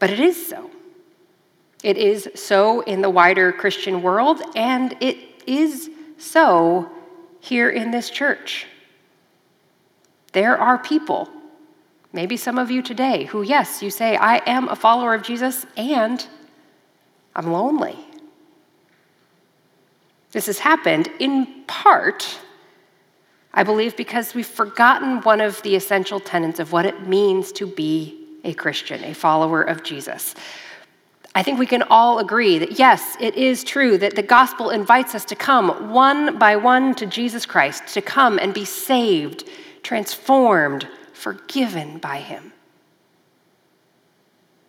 But 0.00 0.10
it 0.10 0.18
is 0.18 0.44
so. 0.48 0.72
It 1.84 1.96
is 1.96 2.28
so 2.34 2.80
in 2.80 3.00
the 3.00 3.10
wider 3.10 3.52
Christian 3.52 4.02
world, 4.02 4.42
and 4.56 4.96
it 4.98 5.16
is 5.46 5.88
so 6.18 6.90
here 7.38 7.70
in 7.70 7.92
this 7.92 8.10
church. 8.10 8.66
There 10.32 10.58
are 10.58 10.78
people, 10.78 11.28
maybe 12.12 12.36
some 12.36 12.58
of 12.58 12.72
you 12.72 12.82
today, 12.82 13.26
who, 13.26 13.42
yes, 13.42 13.84
you 13.84 13.90
say, 13.90 14.16
I 14.16 14.42
am 14.50 14.68
a 14.68 14.74
follower 14.74 15.14
of 15.14 15.22
Jesus 15.22 15.64
and 15.76 16.26
I'm 17.36 17.52
lonely. 17.52 17.96
This 20.32 20.46
has 20.46 20.58
happened 20.58 21.08
in 21.18 21.64
part, 21.66 22.38
I 23.52 23.62
believe, 23.64 23.96
because 23.96 24.34
we've 24.34 24.46
forgotten 24.46 25.20
one 25.22 25.40
of 25.40 25.60
the 25.62 25.74
essential 25.74 26.20
tenets 26.20 26.60
of 26.60 26.72
what 26.72 26.86
it 26.86 27.06
means 27.06 27.52
to 27.52 27.66
be 27.66 28.16
a 28.44 28.54
Christian, 28.54 29.02
a 29.04 29.14
follower 29.14 29.62
of 29.62 29.82
Jesus. 29.82 30.34
I 31.34 31.42
think 31.42 31.58
we 31.58 31.66
can 31.66 31.82
all 31.82 32.18
agree 32.18 32.58
that 32.58 32.78
yes, 32.78 33.16
it 33.20 33.36
is 33.36 33.62
true 33.62 33.98
that 33.98 34.16
the 34.16 34.22
gospel 34.22 34.70
invites 34.70 35.14
us 35.14 35.24
to 35.26 35.36
come 35.36 35.92
one 35.92 36.38
by 36.38 36.56
one 36.56 36.94
to 36.96 37.06
Jesus 37.06 37.46
Christ, 37.46 37.86
to 37.94 38.02
come 38.02 38.38
and 38.38 38.52
be 38.52 38.64
saved, 38.64 39.48
transformed, 39.82 40.88
forgiven 41.12 41.98
by 41.98 42.18
him. 42.18 42.52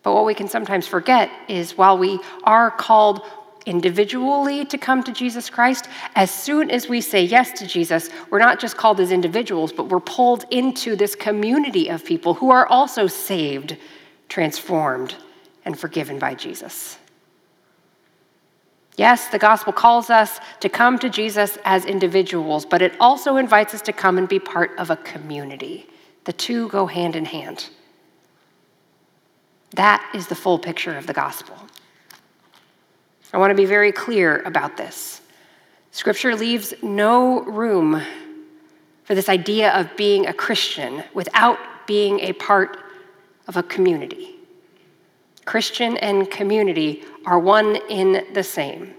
But 0.03 0.13
what 0.13 0.25
we 0.25 0.33
can 0.33 0.47
sometimes 0.47 0.87
forget 0.87 1.31
is 1.47 1.77
while 1.77 1.97
we 1.97 2.19
are 2.43 2.71
called 2.71 3.21
individually 3.65 4.65
to 4.65 4.77
come 4.77 5.03
to 5.03 5.11
Jesus 5.11 5.49
Christ, 5.49 5.87
as 6.15 6.31
soon 6.31 6.71
as 6.71 6.89
we 6.89 7.01
say 7.01 7.23
yes 7.23 7.51
to 7.59 7.67
Jesus, 7.67 8.09
we're 8.29 8.39
not 8.39 8.59
just 8.59 8.77
called 8.77 8.99
as 8.99 9.11
individuals, 9.11 9.71
but 9.71 9.89
we're 9.89 9.99
pulled 9.99 10.45
into 10.51 10.95
this 10.95 11.15
community 11.15 11.89
of 11.89 12.03
people 12.03 12.33
who 12.33 12.49
are 12.49 12.67
also 12.67 13.07
saved, 13.07 13.77
transformed, 14.29 15.15
and 15.65 15.79
forgiven 15.79 16.19
by 16.19 16.33
Jesus. 16.33 16.97
Yes, 18.97 19.29
the 19.29 19.39
gospel 19.39 19.73
calls 19.73 20.09
us 20.09 20.39
to 20.59 20.69
come 20.69 20.99
to 20.99 21.09
Jesus 21.09 21.57
as 21.63 21.85
individuals, 21.85 22.65
but 22.65 22.81
it 22.81 22.93
also 22.99 23.37
invites 23.37 23.73
us 23.73 23.81
to 23.83 23.93
come 23.93 24.17
and 24.17 24.27
be 24.27 24.39
part 24.39 24.71
of 24.77 24.89
a 24.89 24.97
community. 24.97 25.87
The 26.25 26.33
two 26.33 26.67
go 26.69 26.85
hand 26.85 27.15
in 27.15 27.25
hand. 27.25 27.69
That 29.71 30.07
is 30.13 30.27
the 30.27 30.35
full 30.35 30.59
picture 30.59 30.97
of 30.97 31.07
the 31.07 31.13
gospel. 31.13 31.55
I 33.33 33.37
want 33.37 33.51
to 33.51 33.55
be 33.55 33.65
very 33.65 33.91
clear 33.91 34.41
about 34.41 34.75
this. 34.75 35.21
Scripture 35.91 36.35
leaves 36.35 36.73
no 36.81 37.41
room 37.43 38.01
for 39.03 39.15
this 39.15 39.29
idea 39.29 39.71
of 39.71 39.95
being 39.95 40.27
a 40.27 40.33
Christian 40.33 41.03
without 41.13 41.57
being 41.87 42.19
a 42.21 42.33
part 42.33 42.77
of 43.47 43.57
a 43.57 43.63
community. 43.63 44.35
Christian 45.45 45.97
and 45.97 46.29
community 46.29 47.03
are 47.25 47.39
one 47.39 47.77
in 47.89 48.25
the 48.33 48.43
same. 48.43 48.93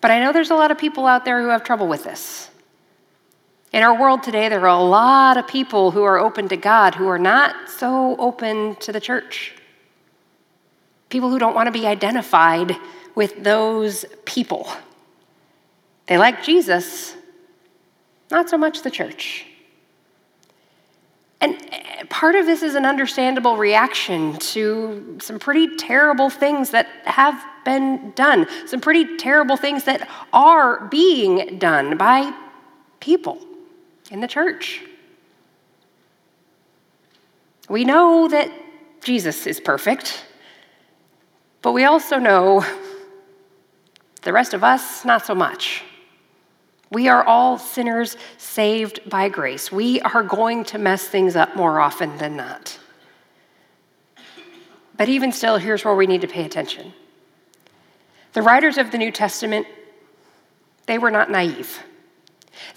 But 0.00 0.10
I 0.10 0.20
know 0.20 0.32
there's 0.32 0.50
a 0.50 0.54
lot 0.54 0.70
of 0.70 0.78
people 0.78 1.06
out 1.06 1.24
there 1.24 1.40
who 1.40 1.48
have 1.48 1.64
trouble 1.64 1.88
with 1.88 2.04
this. 2.04 2.50
In 3.72 3.82
our 3.82 3.98
world 3.98 4.22
today, 4.22 4.48
there 4.48 4.60
are 4.60 4.66
a 4.68 4.82
lot 4.82 5.36
of 5.36 5.48
people 5.48 5.90
who 5.90 6.04
are 6.04 6.18
open 6.18 6.48
to 6.48 6.56
God 6.56 6.94
who 6.94 7.08
are 7.08 7.18
not 7.18 7.68
so 7.68 8.16
open 8.18 8.76
to 8.76 8.92
the 8.92 9.00
church 9.00 9.54
people 11.14 11.30
who 11.30 11.38
don't 11.38 11.54
want 11.54 11.68
to 11.68 11.72
be 11.72 11.86
identified 11.86 12.76
with 13.14 13.44
those 13.44 14.04
people. 14.24 14.68
They 16.08 16.18
like 16.18 16.42
Jesus, 16.42 17.14
not 18.32 18.50
so 18.50 18.58
much 18.58 18.82
the 18.82 18.90
church. 18.90 19.46
And 21.40 21.56
eh, 21.70 22.02
part 22.08 22.34
of 22.34 22.46
this 22.46 22.64
is 22.64 22.74
an 22.74 22.84
understandable 22.84 23.56
reaction 23.56 24.36
to 24.54 25.18
some 25.22 25.38
pretty 25.38 25.76
terrible 25.76 26.30
things 26.30 26.70
that 26.70 26.88
have 27.04 27.40
been 27.64 28.10
done, 28.16 28.48
some 28.66 28.80
pretty 28.80 29.16
terrible 29.16 29.56
things 29.56 29.84
that 29.84 30.08
are 30.32 30.88
being 30.88 31.60
done 31.60 31.96
by 31.96 32.36
people 32.98 33.38
in 34.10 34.18
the 34.18 34.26
church. 34.26 34.82
We 37.68 37.84
know 37.84 38.26
that 38.26 38.50
Jesus 39.00 39.46
is 39.46 39.60
perfect. 39.60 40.24
But 41.64 41.72
we 41.72 41.84
also 41.84 42.18
know 42.18 42.62
the 44.20 44.34
rest 44.34 44.52
of 44.52 44.62
us, 44.62 45.02
not 45.02 45.24
so 45.24 45.34
much. 45.34 45.82
We 46.90 47.08
are 47.08 47.24
all 47.24 47.56
sinners 47.56 48.18
saved 48.36 49.00
by 49.08 49.30
grace. 49.30 49.72
We 49.72 49.98
are 50.02 50.22
going 50.22 50.64
to 50.64 50.78
mess 50.78 51.08
things 51.08 51.36
up 51.36 51.56
more 51.56 51.80
often 51.80 52.18
than 52.18 52.36
not. 52.36 52.78
But 54.98 55.08
even 55.08 55.32
still, 55.32 55.56
here's 55.56 55.86
where 55.86 55.94
we 55.94 56.06
need 56.06 56.20
to 56.20 56.28
pay 56.28 56.44
attention. 56.44 56.92
The 58.34 58.42
writers 58.42 58.76
of 58.76 58.90
the 58.90 58.98
New 58.98 59.10
Testament, 59.10 59.66
they 60.84 60.98
were 60.98 61.10
not 61.10 61.30
naive. 61.30 61.82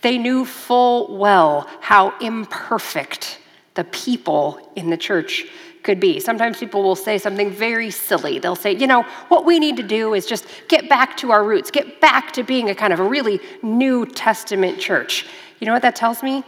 They 0.01 0.17
knew 0.17 0.46
full 0.46 1.17
well 1.17 1.70
how 1.82 2.17
imperfect 2.20 3.41
the 3.74 3.84
people 3.84 4.72
in 4.77 4.89
the 4.89 4.98
church 4.98 5.46
could 5.84 6.00
be. 6.00 6.19
Sometimes 6.19 6.57
people 6.57 6.84
will 6.84 6.96
say 6.96 7.17
something 7.17 7.50
very 7.50 7.89
silly. 7.91 8.39
They'll 8.39 8.55
say, 8.55 8.75
you 8.75 8.88
know, 8.88 9.03
what 9.29 9.46
we 9.46 9.60
need 9.60 9.77
to 9.77 9.84
do 9.84 10.13
is 10.13 10.25
just 10.25 10.46
get 10.67 10.89
back 10.89 11.17
to 11.17 11.31
our 11.31 11.43
roots, 11.43 11.72
get 11.72 12.01
back 12.01 12.34
to 12.34 12.43
being 12.43 12.69
a 12.69 12.75
kind 12.75 12.93
of 12.93 13.00
a 13.00 13.03
really 13.03 13.39
New 13.62 14.05
Testament 14.05 14.79
church. 14.79 15.25
You 15.60 15.67
know 15.67 15.74
what 15.74 15.81
that 15.81 15.96
tells 15.96 16.24
me? 16.24 16.43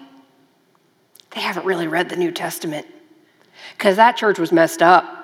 They 1.32 1.42
haven't 1.42 1.66
really 1.66 1.88
read 1.88 2.10
the 2.10 2.16
New 2.16 2.32
Testament 2.32 2.88
because 3.78 3.96
that 3.96 4.18
church 4.18 4.40
was 4.40 4.52
messed 4.52 4.82
up. 4.82 5.16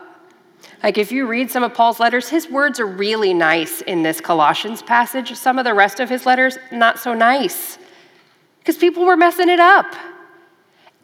Like, 0.84 0.98
if 0.98 1.12
you 1.12 1.26
read 1.28 1.50
some 1.50 1.64
of 1.64 1.74
Paul's 1.74 2.00
letters, 2.00 2.30
his 2.30 2.50
words 2.50 2.80
are 2.80 2.86
really 2.86 3.34
nice 3.34 3.82
in 3.82 4.04
this 4.04 4.22
Colossians 4.22 4.82
passage. 4.82 5.34
Some 5.36 5.58
of 5.58 5.66
the 5.66 5.74
rest 5.74 6.00
of 6.00 6.10
his 6.10 6.26
letters, 6.26 6.58
not 6.72 7.00
so 7.00 7.14
nice 7.14 7.80
because 8.60 8.78
people 8.78 9.06
were 9.06 9.18
messing 9.18 9.50
it 9.50 9.60
up. 9.60 9.86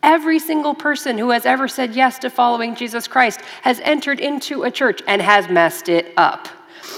Every 0.04 0.40
single 0.40 0.74
person 0.74 1.18
who 1.18 1.30
has 1.30 1.46
ever 1.46 1.68
said 1.68 1.96
yes 1.96 2.18
to 2.20 2.30
following 2.30 2.76
Jesus 2.76 3.08
Christ 3.08 3.42
has 3.62 3.80
entered 3.82 4.20
into 4.20 4.64
a 4.64 4.72
church 4.72 5.02
and 5.08 5.22
has 5.22 5.48
messed 5.48 5.90
it 5.90 6.14
up. 6.18 6.48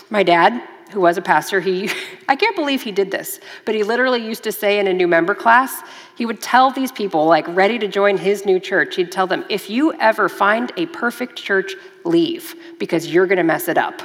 My 0.10 0.24
dad, 0.24 0.64
who 0.92 1.02
was 1.02 1.18
a 1.18 1.22
pastor, 1.22 1.60
he 1.60 1.90
I 2.30 2.38
can't 2.38 2.56
believe 2.56 2.82
he 2.82 2.92
did 2.92 3.12
this, 3.12 3.42
but 3.66 3.76
he 3.76 3.84
literally 3.84 4.26
used 4.26 4.44
to 4.44 4.52
say 4.52 4.80
in 4.80 4.88
a 4.88 4.94
new 4.94 5.08
member 5.08 5.36
class, 5.36 5.82
he 6.16 6.26
would 6.26 6.42
tell 6.42 6.72
these 6.72 6.92
people 6.92 7.26
like 7.26 7.46
ready 7.50 7.78
to 7.80 7.88
join 7.88 8.18
his 8.18 8.46
new 8.46 8.60
church, 8.60 8.96
he'd 8.96 9.12
tell 9.12 9.28
them, 9.28 9.44
"If 9.50 9.70
you 9.70 9.92
ever 9.94 10.30
find 10.30 10.72
a 10.78 10.86
perfect 10.86 11.36
church, 11.36 11.76
leave 12.06 12.56
because 12.80 13.08
you're 13.14 13.28
going 13.28 13.38
to 13.38 13.44
mess 13.44 13.68
it 13.68 13.78
up." 13.78 14.02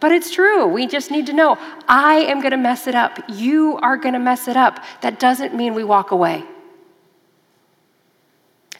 But 0.00 0.12
it's 0.12 0.30
true. 0.30 0.66
We 0.66 0.86
just 0.86 1.10
need 1.10 1.26
to 1.26 1.32
know 1.32 1.58
I 1.86 2.14
am 2.14 2.40
going 2.40 2.52
to 2.52 2.56
mess 2.56 2.86
it 2.86 2.94
up. 2.94 3.18
You 3.28 3.78
are 3.82 3.96
going 3.96 4.14
to 4.14 4.18
mess 4.18 4.48
it 4.48 4.56
up. 4.56 4.82
That 5.02 5.20
doesn't 5.20 5.54
mean 5.54 5.74
we 5.74 5.84
walk 5.84 6.10
away. 6.10 6.44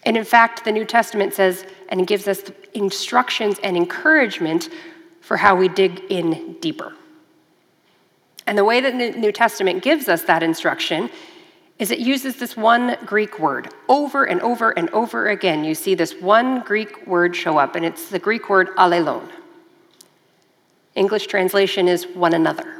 And 0.04 0.16
in 0.16 0.24
fact, 0.24 0.64
the 0.64 0.72
New 0.72 0.86
Testament 0.86 1.34
says 1.34 1.66
and 1.90 2.06
gives 2.06 2.26
us 2.26 2.42
instructions 2.72 3.58
and 3.62 3.76
encouragement 3.76 4.70
for 5.20 5.36
how 5.36 5.54
we 5.54 5.68
dig 5.68 6.00
in 6.08 6.56
deeper. 6.60 6.94
And 8.46 8.56
the 8.56 8.64
way 8.64 8.80
that 8.80 8.96
the 8.96 9.18
New 9.18 9.32
Testament 9.32 9.82
gives 9.82 10.08
us 10.08 10.22
that 10.24 10.42
instruction 10.42 11.10
is 11.78 11.90
it 11.90 11.98
uses 11.98 12.36
this 12.36 12.56
one 12.56 12.96
Greek 13.04 13.38
word 13.38 13.72
over 13.88 14.24
and 14.24 14.40
over 14.40 14.70
and 14.70 14.90
over 14.90 15.28
again. 15.28 15.64
You 15.64 15.74
see 15.74 15.94
this 15.94 16.14
one 16.14 16.60
Greek 16.60 17.06
word 17.06 17.36
show 17.36 17.58
up, 17.58 17.74
and 17.74 17.84
it's 17.84 18.08
the 18.10 18.18
Greek 18.18 18.50
word 18.50 18.68
allelon. 18.76 19.30
English 21.00 21.28
translation 21.28 21.88
is 21.88 22.06
one 22.06 22.34
another. 22.34 22.76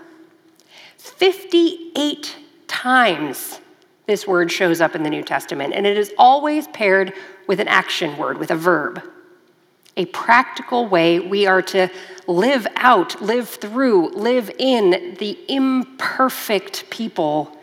58 0.99 2.37
times 2.69 3.61
this 4.05 4.27
word 4.27 4.53
shows 4.53 4.83
up 4.83 4.95
in 4.95 5.03
the 5.03 5.09
New 5.09 5.23
Testament, 5.23 5.73
and 5.73 5.87
it 5.87 5.97
is 5.97 6.13
always 6.19 6.69
paired 6.69 7.15
with 7.47 7.61
an 7.61 7.69
action 7.69 8.19
word, 8.19 8.37
with 8.37 8.51
a 8.51 8.57
verb. 8.57 9.03
A 9.97 10.05
practical 10.05 10.87
way 10.87 11.19
we 11.19 11.47
are 11.47 11.63
to 11.63 11.89
live 12.27 12.67
out, 12.77 13.23
live 13.23 13.49
through, 13.49 14.11
live 14.11 14.51
in 14.59 15.17
the 15.19 15.39
imperfect 15.49 16.91
people 16.91 17.57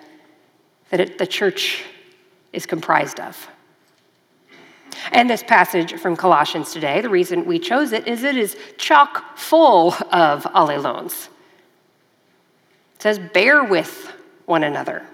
that 0.90 1.20
the 1.20 1.28
church 1.28 1.84
is 2.52 2.66
comprised 2.66 3.20
of. 3.20 3.48
And 5.12 5.30
this 5.30 5.44
passage 5.44 6.00
from 6.00 6.16
Colossians 6.16 6.72
today, 6.72 7.02
the 7.02 7.10
reason 7.10 7.46
we 7.46 7.60
chose 7.60 7.92
it 7.92 8.08
is 8.08 8.24
it 8.24 8.38
is 8.38 8.58
chock 8.78 9.38
full 9.38 9.94
of 10.12 10.44
allelons. 10.44 11.28
It 12.96 13.02
says, 13.02 13.20
bear 13.20 13.64
with 13.64 14.12
one 14.46 14.64
another. 14.64 15.06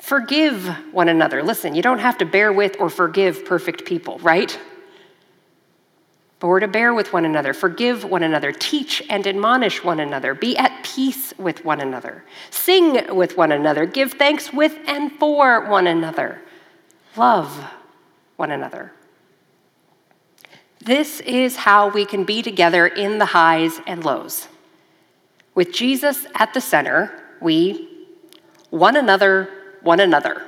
Forgive 0.00 0.66
one 0.92 1.08
another. 1.08 1.42
Listen, 1.42 1.74
you 1.74 1.82
don't 1.82 1.98
have 1.98 2.18
to 2.18 2.24
bear 2.24 2.52
with 2.52 2.80
or 2.80 2.88
forgive 2.88 3.44
perfect 3.44 3.84
people, 3.84 4.18
right? 4.20 4.58
But 6.38 6.48
we're 6.48 6.60
to 6.60 6.68
bear 6.68 6.92
with 6.92 7.12
one 7.12 7.24
another, 7.24 7.54
forgive 7.54 8.04
one 8.04 8.22
another, 8.22 8.52
teach 8.52 9.02
and 9.08 9.26
admonish 9.26 9.82
one 9.82 10.00
another, 10.00 10.34
be 10.34 10.56
at 10.56 10.84
peace 10.84 11.32
with 11.38 11.64
one 11.64 11.80
another, 11.80 12.24
sing 12.50 13.16
with 13.16 13.36
one 13.36 13.52
another, 13.52 13.86
give 13.86 14.12
thanks 14.12 14.52
with 14.52 14.78
and 14.86 15.12
for 15.12 15.68
one 15.68 15.86
another, 15.86 16.42
love 17.16 17.72
one 18.36 18.50
another. 18.50 18.92
This 20.84 21.20
is 21.20 21.56
how 21.56 21.88
we 21.88 22.04
can 22.04 22.24
be 22.24 22.42
together 22.42 22.86
in 22.86 23.18
the 23.18 23.26
highs 23.26 23.80
and 23.86 24.04
lows. 24.04 24.48
With 25.54 25.72
Jesus 25.72 26.26
at 26.34 26.54
the 26.54 26.60
center, 26.60 27.10
we, 27.40 27.88
one 28.70 28.96
another, 28.96 29.48
one 29.82 30.00
another. 30.00 30.42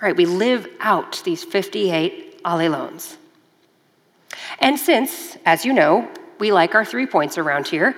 Right, 0.00 0.16
we 0.16 0.24
live 0.24 0.66
out 0.80 1.22
these 1.24 1.44
58 1.44 2.42
allelons. 2.42 3.16
And 4.58 4.78
since, 4.78 5.36
as 5.44 5.64
you 5.64 5.72
know, 5.72 6.08
we 6.38 6.52
like 6.52 6.74
our 6.74 6.84
three 6.84 7.06
points 7.06 7.36
around 7.36 7.68
here, 7.68 7.94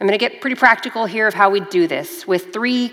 I'm 0.00 0.06
going 0.06 0.16
to 0.16 0.24
get 0.24 0.40
pretty 0.40 0.54
practical 0.54 1.06
here 1.06 1.26
of 1.26 1.34
how 1.34 1.50
we 1.50 1.60
do 1.60 1.88
this 1.88 2.26
with 2.26 2.52
three 2.52 2.92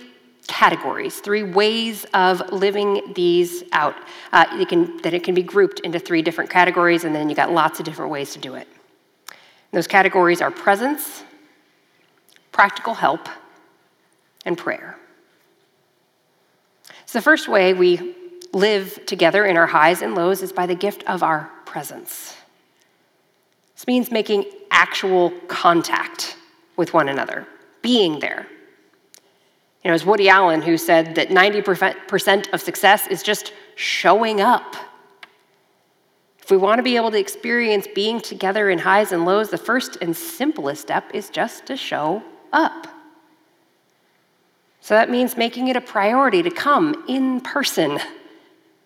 categories, 0.56 1.20
three 1.20 1.44
ways 1.44 2.06
of 2.14 2.42
living 2.50 3.14
these 3.14 3.66
out. 3.74 3.94
Uh, 4.32 4.46
it 4.54 4.70
can, 4.70 4.96
that 5.02 5.14
it 5.14 5.22
can 5.22 5.36
be 5.36 5.44
grouped 5.44 5.82
into 5.82 6.00
three 6.00 6.22
different 6.22 6.50
categories, 6.50 7.04
and 7.04 7.14
then 7.14 7.30
you 7.30 7.36
got 7.36 7.52
lots 7.52 7.80
of 7.80 7.86
different 7.86 8.10
ways 8.10 8.32
to 8.32 8.40
do 8.40 8.56
it. 8.56 8.66
And 9.28 9.74
those 9.74 9.86
categories 9.86 10.42
are 10.42 10.50
presence, 10.50 11.26
practical 12.54 12.94
help, 12.94 13.28
and 14.46 14.58
prayer. 14.58 14.96
So, 17.06 17.20
the 17.20 17.24
first 17.24 17.50
way 17.50 17.74
we 17.74 18.16
live 18.54 19.06
together 19.06 19.46
in 19.46 19.58
our 19.58 19.68
highs 19.68 20.02
and 20.02 20.16
lows 20.16 20.42
is 20.42 20.54
by 20.54 20.68
the 20.68 20.76
gift 20.76 21.04
of 21.04 21.22
our 21.22 21.52
presence. 21.66 22.34
This 23.76 23.88
means 23.88 24.10
making 24.10 24.46
actual 24.72 25.32
contact 25.50 26.38
with 26.78 26.94
one 26.94 27.10
another, 27.10 27.46
being 27.82 28.20
there. 28.20 28.48
You 29.86 29.90
know, 29.90 29.94
it 29.94 30.02
was 30.02 30.06
Woody 30.08 30.30
Allen 30.30 30.64
who 30.64 30.80
said 30.80 31.14
that 31.14 31.30
90% 31.30 32.52
of 32.54 32.60
success 32.60 33.06
is 33.06 33.22
just 33.22 33.54
showing 33.76 34.42
up. 34.42 34.76
If 36.40 36.50
we 36.50 36.58
want 36.58 36.80
to 36.80 36.84
be 36.84 36.96
able 36.96 37.12
to 37.12 37.20
experience 37.20 37.88
being 37.94 38.20
together 38.20 38.72
in 38.72 38.80
highs 38.80 39.12
and 39.12 39.26
lows, 39.26 39.52
the 39.52 39.60
first 39.60 40.00
and 40.02 40.18
simplest 40.18 40.82
step 40.82 41.12
is 41.14 41.30
just 41.30 41.68
to 41.68 41.78
show 41.78 42.24
up. 42.52 42.88
So 44.82 44.96
that 44.96 45.12
means 45.12 45.38
making 45.38 45.68
it 45.68 45.76
a 45.76 45.82
priority 45.82 46.42
to 46.42 46.50
come 46.50 47.04
in 47.08 47.40
person 47.40 48.00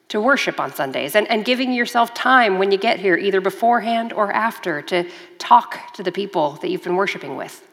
to 0.10 0.20
worship 0.20 0.60
on 0.60 0.74
Sundays 0.74 1.16
and, 1.16 1.30
and 1.30 1.46
giving 1.46 1.72
yourself 1.72 2.14
time 2.14 2.58
when 2.58 2.72
you 2.72 2.78
get 2.78 3.00
here, 3.00 3.16
either 3.16 3.40
beforehand 3.40 4.12
or 4.12 4.34
after, 4.34 4.82
to 4.82 5.10
talk 5.38 5.94
to 5.94 6.04
the 6.04 6.12
people 6.12 6.58
that 6.62 6.70
you've 6.70 6.84
been 6.84 6.98
worshiping 6.98 7.38
with. 7.38 7.66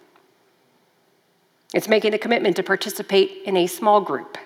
It's 1.74 1.88
making 1.88 2.14
a 2.14 2.18
commitment 2.18 2.57
to 2.57 2.62
participate 2.62 3.42
in 3.44 3.57
a 3.57 3.66
small 3.66 4.00
group. 4.00 4.38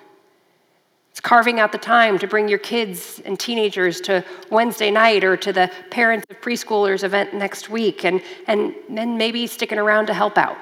It's 1.10 1.20
carving 1.20 1.58
out 1.60 1.72
the 1.72 1.78
time 1.78 2.18
to 2.20 2.26
bring 2.26 2.48
your 2.48 2.58
kids 2.58 3.20
and 3.24 3.38
teenagers 3.38 4.00
to 4.02 4.24
Wednesday 4.50 4.90
night 4.90 5.24
or 5.24 5.36
to 5.36 5.52
the 5.52 5.70
Parents 5.90 6.24
of 6.30 6.40
Preschoolers 6.40 7.04
event 7.04 7.34
next 7.34 7.68
week, 7.68 8.04
and, 8.04 8.22
and 8.46 8.74
then 8.88 9.18
maybe 9.18 9.46
sticking 9.46 9.78
around 9.78 10.06
to 10.06 10.14
help 10.14 10.38
out. 10.38 10.56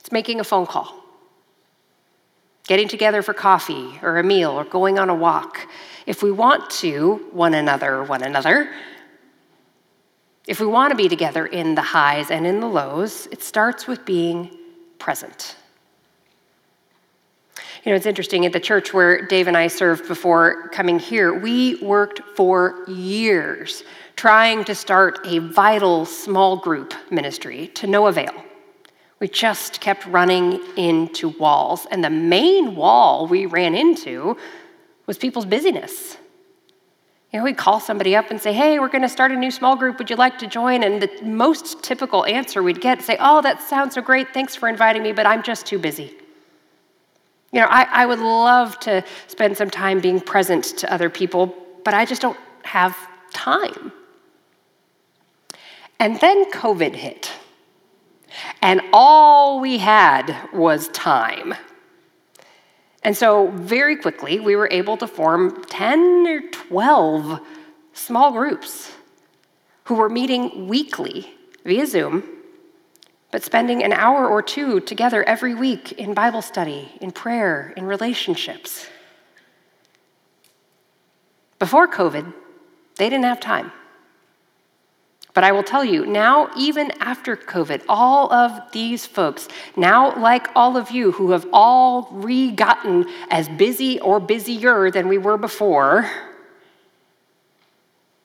It's 0.00 0.12
making 0.12 0.40
a 0.40 0.44
phone 0.44 0.66
call, 0.66 1.02
getting 2.66 2.88
together 2.88 3.22
for 3.22 3.32
coffee 3.32 3.98
or 4.02 4.18
a 4.18 4.24
meal 4.24 4.50
or 4.50 4.64
going 4.64 4.98
on 4.98 5.08
a 5.08 5.14
walk. 5.14 5.66
If 6.04 6.22
we 6.22 6.30
want 6.30 6.68
to, 6.82 7.26
one 7.32 7.54
another, 7.54 8.04
one 8.04 8.22
another, 8.22 8.70
if 10.46 10.60
we 10.60 10.66
want 10.66 10.90
to 10.90 10.96
be 10.96 11.08
together 11.08 11.46
in 11.46 11.74
the 11.74 11.82
highs 11.82 12.30
and 12.30 12.46
in 12.46 12.60
the 12.60 12.68
lows, 12.68 13.26
it 13.32 13.42
starts 13.42 13.86
with 13.86 14.04
being 14.04 14.50
present. 14.98 15.56
You 17.84 17.92
know, 17.92 17.96
it's 17.96 18.06
interesting 18.06 18.46
at 18.46 18.52
the 18.52 18.60
church 18.60 18.94
where 18.94 19.26
Dave 19.26 19.46
and 19.46 19.56
I 19.56 19.68
served 19.68 20.08
before 20.08 20.68
coming 20.68 20.98
here, 20.98 21.38
we 21.38 21.76
worked 21.82 22.20
for 22.34 22.84
years 22.88 23.84
trying 24.16 24.64
to 24.64 24.74
start 24.74 25.18
a 25.24 25.38
vital 25.38 26.06
small 26.06 26.56
group 26.56 26.94
ministry 27.10 27.68
to 27.68 27.86
no 27.86 28.06
avail. 28.06 28.32
We 29.20 29.28
just 29.28 29.80
kept 29.80 30.06
running 30.06 30.60
into 30.76 31.28
walls. 31.28 31.86
And 31.90 32.02
the 32.02 32.10
main 32.10 32.74
wall 32.74 33.26
we 33.26 33.46
ran 33.46 33.74
into 33.74 34.36
was 35.06 35.18
people's 35.18 35.46
busyness. 35.46 36.16
You 37.34 37.40
know, 37.40 37.44
we'd 37.46 37.56
call 37.56 37.80
somebody 37.80 38.14
up 38.14 38.30
and 38.30 38.40
say, 38.40 38.52
hey, 38.52 38.78
we're 38.78 38.86
going 38.86 39.02
to 39.02 39.08
start 39.08 39.32
a 39.32 39.36
new 39.36 39.50
small 39.50 39.74
group. 39.74 39.98
Would 39.98 40.08
you 40.08 40.14
like 40.14 40.38
to 40.38 40.46
join? 40.46 40.84
And 40.84 41.02
the 41.02 41.10
most 41.24 41.82
typical 41.82 42.24
answer 42.26 42.62
we'd 42.62 42.80
get 42.80 43.02
say, 43.02 43.16
oh, 43.18 43.42
that 43.42 43.60
sounds 43.60 43.94
so 43.94 44.02
great. 44.02 44.32
Thanks 44.32 44.54
for 44.54 44.68
inviting 44.68 45.02
me, 45.02 45.10
but 45.10 45.26
I'm 45.26 45.42
just 45.42 45.66
too 45.66 45.80
busy. 45.80 46.14
You 47.50 47.58
know, 47.58 47.66
I, 47.68 47.88
I 47.90 48.06
would 48.06 48.20
love 48.20 48.78
to 48.80 49.04
spend 49.26 49.56
some 49.56 49.68
time 49.68 49.98
being 49.98 50.20
present 50.20 50.62
to 50.78 50.92
other 50.92 51.10
people, 51.10 51.52
but 51.84 51.92
I 51.92 52.04
just 52.04 52.22
don't 52.22 52.38
have 52.62 52.96
time. 53.32 53.90
And 55.98 56.20
then 56.20 56.52
COVID 56.52 56.94
hit. 56.94 57.32
And 58.62 58.80
all 58.92 59.58
we 59.58 59.78
had 59.78 60.36
was 60.52 60.86
time. 60.90 61.54
And 63.04 63.14
so, 63.14 63.48
very 63.48 63.96
quickly, 63.96 64.40
we 64.40 64.56
were 64.56 64.68
able 64.70 64.96
to 64.96 65.06
form 65.06 65.62
10 65.66 66.26
or 66.26 66.40
12 66.50 67.40
small 67.92 68.32
groups 68.32 68.90
who 69.84 69.94
were 69.94 70.08
meeting 70.08 70.66
weekly 70.68 71.30
via 71.66 71.86
Zoom, 71.86 72.24
but 73.30 73.42
spending 73.42 73.84
an 73.84 73.92
hour 73.92 74.26
or 74.26 74.40
two 74.40 74.80
together 74.80 75.22
every 75.24 75.54
week 75.54 75.92
in 75.92 76.14
Bible 76.14 76.40
study, 76.40 76.90
in 77.02 77.10
prayer, 77.10 77.74
in 77.76 77.84
relationships. 77.84 78.86
Before 81.58 81.86
COVID, 81.86 82.32
they 82.96 83.10
didn't 83.10 83.24
have 83.24 83.40
time. 83.40 83.70
But 85.34 85.42
I 85.42 85.50
will 85.50 85.64
tell 85.64 85.84
you, 85.84 86.06
now, 86.06 86.48
even 86.56 86.92
after 87.00 87.36
COVID, 87.36 87.82
all 87.88 88.32
of 88.32 88.70
these 88.70 89.04
folks, 89.04 89.48
now 89.76 90.16
like 90.16 90.46
all 90.54 90.76
of 90.76 90.92
you 90.92 91.10
who 91.10 91.32
have 91.32 91.44
all 91.52 92.08
re 92.12 92.52
gotten 92.52 93.06
as 93.30 93.48
busy 93.48 93.98
or 93.98 94.20
busier 94.20 94.92
than 94.92 95.08
we 95.08 95.18
were 95.18 95.36
before, 95.36 96.08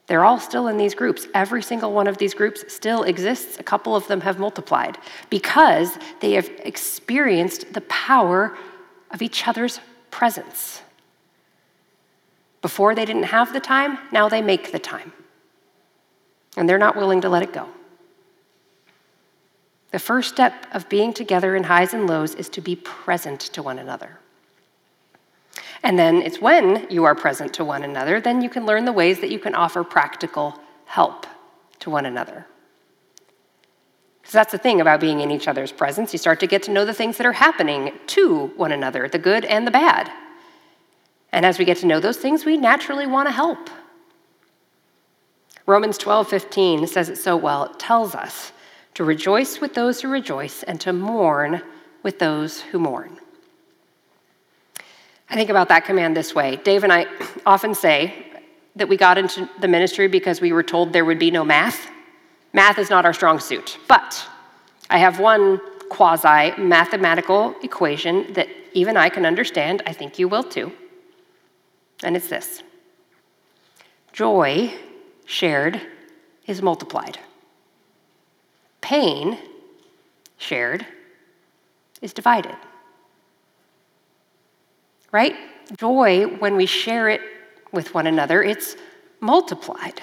they're 0.05 0.23
all 0.23 0.39
still 0.39 0.67
in 0.67 0.77
these 0.77 0.93
groups. 0.93 1.27
Every 1.33 1.63
single 1.63 1.93
one 1.93 2.07
of 2.07 2.19
these 2.19 2.35
groups 2.35 2.71
still 2.71 3.03
exists. 3.03 3.59
A 3.59 3.63
couple 3.63 3.95
of 3.95 4.07
them 4.07 4.21
have 4.21 4.37
multiplied 4.37 4.97
because 5.31 5.97
they 6.19 6.33
have 6.33 6.49
experienced 6.63 7.73
the 7.73 7.81
power 7.81 8.55
of 9.09 9.23
each 9.23 9.47
other's 9.47 9.79
presence. 10.11 10.83
Before 12.61 12.93
they 12.93 13.05
didn't 13.05 13.23
have 13.23 13.51
the 13.51 13.59
time, 13.59 13.97
now 14.11 14.29
they 14.29 14.41
make 14.43 14.71
the 14.71 14.79
time 14.79 15.11
and 16.59 16.67
they're 16.67 16.77
not 16.77 16.97
willing 16.97 17.21
to 17.21 17.29
let 17.29 17.41
it 17.41 17.53
go. 17.53 17.67
The 19.91 19.97
first 19.97 20.29
step 20.29 20.67
of 20.73 20.89
being 20.89 21.13
together 21.13 21.55
in 21.55 21.63
highs 21.63 21.93
and 21.93 22.05
lows 22.05 22.35
is 22.35 22.49
to 22.49 22.61
be 22.61 22.75
present 22.75 23.39
to 23.39 23.63
one 23.63 23.79
another. 23.79 24.19
And 25.81 25.97
then 25.97 26.21
it's 26.21 26.41
when 26.41 26.85
you 26.89 27.05
are 27.05 27.15
present 27.15 27.53
to 27.55 27.65
one 27.65 27.83
another, 27.83 28.19
then 28.19 28.41
you 28.41 28.49
can 28.49 28.65
learn 28.65 28.83
the 28.83 28.91
ways 28.91 29.21
that 29.21 29.31
you 29.31 29.39
can 29.39 29.55
offer 29.55 29.85
practical 29.85 30.59
help 30.83 31.25
to 31.79 31.89
one 31.89 32.05
another. 32.05 32.45
Because 34.21 34.33
that's 34.33 34.51
the 34.51 34.57
thing 34.57 34.81
about 34.81 34.99
being 34.99 35.21
in 35.21 35.31
each 35.31 35.47
other's 35.47 35.71
presence. 35.71 36.11
You 36.11 36.19
start 36.19 36.41
to 36.41 36.47
get 36.47 36.63
to 36.63 36.71
know 36.71 36.83
the 36.83 36.93
things 36.93 37.15
that 37.17 37.25
are 37.25 37.31
happening 37.31 37.93
to 38.07 38.47
one 38.57 38.73
another, 38.73 39.07
the 39.07 39.17
good 39.17 39.45
and 39.45 39.65
the 39.65 39.71
bad. 39.71 40.11
And 41.31 41.45
as 41.45 41.57
we 41.57 41.63
get 41.63 41.77
to 41.77 41.87
know 41.87 42.01
those 42.01 42.17
things, 42.17 42.43
we 42.43 42.57
naturally 42.57 43.07
want 43.07 43.29
to 43.29 43.31
help. 43.31 43.69
Romans 45.69 45.99
12, 45.99 46.27
15 46.27 46.87
says 46.87 47.09
it 47.09 47.17
so 47.19 47.37
well. 47.37 47.65
It 47.65 47.77
tells 47.77 48.15
us 48.15 48.53
to 48.95 49.03
rejoice 49.03 49.61
with 49.61 49.75
those 49.75 50.01
who 50.01 50.07
rejoice 50.07 50.63
and 50.63 50.81
to 50.81 50.91
mourn 50.91 51.61
with 52.01 52.17
those 52.17 52.59
who 52.59 52.79
mourn. 52.79 53.19
I 55.29 55.35
think 55.35 55.51
about 55.51 55.69
that 55.69 55.85
command 55.85 56.17
this 56.17 56.33
way. 56.33 56.55
Dave 56.55 56.83
and 56.83 56.91
I 56.91 57.05
often 57.45 57.75
say 57.75 58.25
that 58.77 58.89
we 58.89 58.97
got 58.97 59.19
into 59.19 59.47
the 59.59 59.67
ministry 59.67 60.07
because 60.07 60.41
we 60.41 60.51
were 60.51 60.63
told 60.63 60.91
there 60.91 61.05
would 61.05 61.19
be 61.19 61.29
no 61.29 61.45
math. 61.45 61.91
Math 62.51 62.79
is 62.79 62.89
not 62.89 63.05
our 63.05 63.13
strong 63.13 63.39
suit, 63.39 63.77
but 63.87 64.27
I 64.89 64.97
have 64.97 65.19
one 65.19 65.61
quasi 65.89 66.59
mathematical 66.59 67.53
equation 67.61 68.33
that 68.33 68.47
even 68.73 68.97
I 68.97 69.09
can 69.09 69.23
understand. 69.23 69.83
I 69.85 69.93
think 69.93 70.17
you 70.17 70.27
will 70.27 70.43
too. 70.43 70.71
And 72.01 72.17
it's 72.17 72.27
this 72.27 72.63
joy 74.11 74.73
shared 75.29 75.79
is 76.47 76.59
multiplied. 76.59 77.19
Pain 78.81 79.37
shared 80.37 80.87
is 82.01 82.13
divided. 82.13 82.55
Right? 85.11 85.35
Joy, 85.77 86.25
when 86.39 86.55
we 86.55 86.65
share 86.65 87.09
it 87.09 87.21
with 87.71 87.93
one 87.93 88.07
another, 88.07 88.41
it's 88.41 88.75
multiplied. 89.19 90.01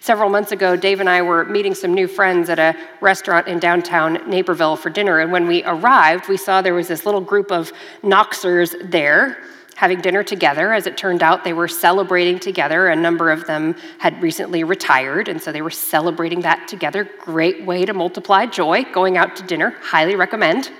Several 0.00 0.30
months 0.30 0.52
ago, 0.52 0.74
Dave 0.74 1.00
and 1.00 1.08
I 1.08 1.20
were 1.20 1.44
meeting 1.44 1.74
some 1.74 1.92
new 1.92 2.08
friends 2.08 2.48
at 2.48 2.58
a 2.58 2.74
restaurant 3.02 3.46
in 3.46 3.58
downtown 3.58 4.14
Naperville 4.26 4.76
for 4.76 4.88
dinner. 4.88 5.20
And 5.20 5.30
when 5.30 5.46
we 5.46 5.62
arrived, 5.64 6.28
we 6.28 6.38
saw 6.38 6.62
there 6.62 6.72
was 6.72 6.88
this 6.88 7.04
little 7.04 7.20
group 7.20 7.52
of 7.52 7.72
Knoxers 8.02 8.90
there 8.90 9.36
having 9.78 10.00
dinner 10.00 10.24
together. 10.24 10.72
As 10.72 10.88
it 10.88 10.96
turned 10.96 11.22
out, 11.22 11.44
they 11.44 11.52
were 11.52 11.68
celebrating 11.68 12.40
together. 12.40 12.88
A 12.88 12.96
number 12.96 13.30
of 13.30 13.46
them 13.46 13.76
had 13.98 14.20
recently 14.20 14.64
retired, 14.64 15.28
and 15.28 15.40
so 15.40 15.52
they 15.52 15.62
were 15.62 15.70
celebrating 15.70 16.40
that 16.40 16.66
together. 16.66 17.08
Great 17.20 17.64
way 17.64 17.84
to 17.84 17.94
multiply 17.94 18.44
joy, 18.44 18.82
going 18.92 19.16
out 19.16 19.36
to 19.36 19.44
dinner. 19.44 19.76
Highly 19.80 20.16
recommend. 20.16 20.72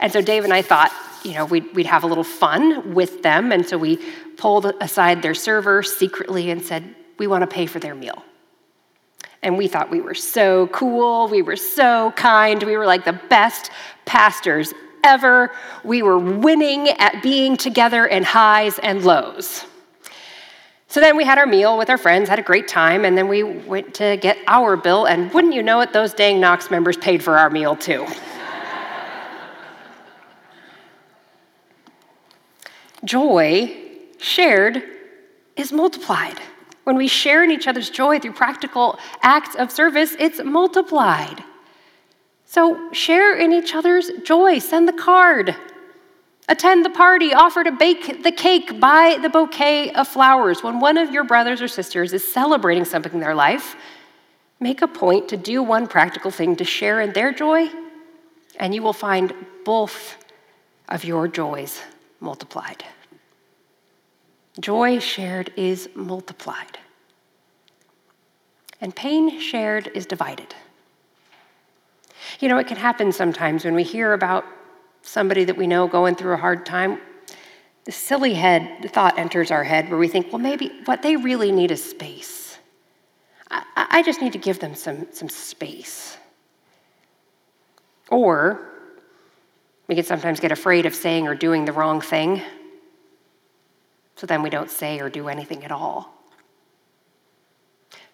And 0.00 0.12
so 0.12 0.20
Dave 0.20 0.42
and 0.42 0.52
I 0.52 0.62
thought, 0.62 0.92
you 1.22 1.34
know, 1.34 1.44
we'd, 1.44 1.72
we'd 1.76 1.86
have 1.86 2.02
a 2.02 2.08
little 2.08 2.24
fun 2.24 2.92
with 2.92 3.22
them. 3.22 3.52
And 3.52 3.64
so 3.64 3.78
we 3.78 4.00
pulled 4.36 4.66
aside 4.80 5.22
their 5.22 5.32
server 5.32 5.84
secretly 5.84 6.50
and 6.50 6.60
said, 6.60 6.92
we 7.18 7.28
want 7.28 7.42
to 7.42 7.46
pay 7.46 7.66
for 7.66 7.78
their 7.78 7.94
meal. 7.94 8.24
And 9.44 9.56
we 9.56 9.68
thought 9.68 9.92
we 9.92 10.00
were 10.00 10.14
so 10.14 10.66
cool. 10.68 11.28
We 11.28 11.42
were 11.42 11.54
so 11.54 12.12
kind. 12.16 12.60
We 12.64 12.76
were 12.76 12.86
like 12.86 13.04
the 13.04 13.20
best 13.30 13.70
pastors 14.06 14.74
ever. 15.04 15.52
We 15.84 16.02
were 16.02 16.18
winning 16.18 16.88
at 16.88 17.22
being 17.22 17.56
together 17.56 18.06
in 18.06 18.24
highs 18.24 18.80
and 18.80 19.04
lows. 19.04 19.64
So 20.88 21.00
then 21.00 21.16
we 21.16 21.24
had 21.24 21.38
our 21.38 21.46
meal 21.46 21.76
with 21.76 21.90
our 21.90 21.98
friends, 21.98 22.28
had 22.28 22.38
a 22.38 22.42
great 22.42 22.68
time, 22.68 23.04
and 23.04 23.18
then 23.18 23.28
we 23.28 23.42
went 23.42 23.94
to 23.94 24.16
get 24.16 24.38
our 24.46 24.76
bill, 24.76 25.06
and 25.06 25.32
wouldn't 25.32 25.52
you 25.52 25.62
know 25.62 25.80
it, 25.80 25.92
those 25.92 26.14
dang 26.14 26.40
Knox 26.40 26.70
members 26.70 26.96
paid 26.96 27.22
for 27.22 27.36
our 27.36 27.50
meal 27.50 27.74
too. 27.76 28.06
joy 33.04 33.76
shared 34.18 34.82
is 35.56 35.72
multiplied. 35.72 36.40
When 36.84 36.96
we 36.96 37.08
share 37.08 37.42
in 37.42 37.50
each 37.50 37.66
other's 37.66 37.90
joy 37.90 38.20
through 38.20 38.34
practical 38.34 38.98
acts 39.22 39.56
of 39.56 39.72
service, 39.72 40.14
it's 40.18 40.40
multiplied. 40.44 41.42
So 42.54 42.78
share 42.92 43.36
in 43.36 43.52
each 43.52 43.74
other's 43.74 44.12
joy, 44.22 44.60
send 44.60 44.86
the 44.86 44.92
card, 44.92 45.56
attend 46.48 46.84
the 46.84 46.90
party, 46.90 47.34
offer 47.34 47.64
to 47.64 47.72
bake 47.72 48.22
the 48.22 48.30
cake, 48.30 48.78
buy 48.78 49.18
the 49.20 49.28
bouquet 49.28 49.92
of 49.92 50.06
flowers. 50.06 50.62
When 50.62 50.78
one 50.78 50.96
of 50.96 51.10
your 51.12 51.24
brothers 51.24 51.60
or 51.60 51.66
sisters 51.66 52.12
is 52.12 52.22
celebrating 52.24 52.84
something 52.84 53.12
in 53.12 53.18
their 53.18 53.34
life, 53.34 53.74
make 54.60 54.82
a 54.82 54.86
point 54.86 55.28
to 55.30 55.36
do 55.36 55.64
one 55.64 55.88
practical 55.88 56.30
thing 56.30 56.54
to 56.54 56.64
share 56.64 57.00
in 57.00 57.12
their 57.12 57.32
joy, 57.32 57.68
and 58.60 58.72
you 58.72 58.84
will 58.84 58.92
find 58.92 59.34
both 59.64 60.16
of 60.88 61.04
your 61.04 61.26
joys 61.26 61.80
multiplied. 62.20 62.84
Joy 64.60 65.00
shared 65.00 65.52
is 65.56 65.88
multiplied, 65.96 66.78
and 68.80 68.94
pain 68.94 69.40
shared 69.40 69.88
is 69.88 70.06
divided. 70.06 70.54
You 72.40 72.48
know, 72.48 72.58
it 72.58 72.66
can 72.66 72.76
happen 72.76 73.12
sometimes 73.12 73.64
when 73.64 73.74
we 73.74 73.82
hear 73.82 74.12
about 74.12 74.44
somebody 75.02 75.44
that 75.44 75.56
we 75.56 75.66
know 75.66 75.86
going 75.86 76.14
through 76.14 76.34
a 76.34 76.38
hard 76.38 76.66
time. 76.66 77.00
The 77.84 77.92
silly 77.92 78.34
head 78.34 78.90
thought 78.90 79.18
enters 79.18 79.50
our 79.50 79.62
head 79.62 79.90
where 79.90 79.98
we 79.98 80.08
think, 80.08 80.32
well, 80.32 80.40
maybe 80.40 80.72
what 80.86 81.02
they 81.02 81.16
really 81.16 81.52
need 81.52 81.70
is 81.70 81.84
space. 81.84 82.58
I, 83.50 83.64
I 83.76 84.02
just 84.02 84.22
need 84.22 84.32
to 84.32 84.38
give 84.38 84.58
them 84.58 84.74
some, 84.74 85.06
some 85.12 85.28
space. 85.28 86.16
Or 88.10 88.70
we 89.86 89.94
can 89.94 90.04
sometimes 90.04 90.40
get 90.40 90.50
afraid 90.50 90.86
of 90.86 90.94
saying 90.94 91.28
or 91.28 91.34
doing 91.34 91.66
the 91.66 91.72
wrong 91.72 92.00
thing. 92.00 92.42
So 94.16 94.26
then 94.26 94.42
we 94.42 94.48
don't 94.48 94.70
say 94.70 95.00
or 95.00 95.10
do 95.10 95.28
anything 95.28 95.64
at 95.64 95.70
all. 95.70 96.14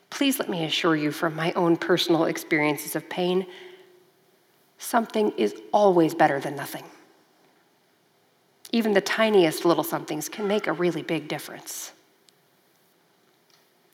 Please 0.08 0.40
let 0.40 0.48
me 0.48 0.64
assure 0.64 0.96
you 0.96 1.12
from 1.12 1.36
my 1.36 1.52
own 1.52 1.76
personal 1.76 2.24
experiences 2.24 2.96
of 2.96 3.08
pain 3.08 3.46
something 4.80 5.30
is 5.32 5.54
always 5.72 6.14
better 6.14 6.40
than 6.40 6.56
nothing. 6.56 6.84
Even 8.72 8.94
the 8.94 9.00
tiniest 9.00 9.64
little 9.64 9.84
somethings 9.84 10.28
can 10.28 10.48
make 10.48 10.66
a 10.66 10.72
really 10.72 11.02
big 11.02 11.28
difference. 11.28 11.92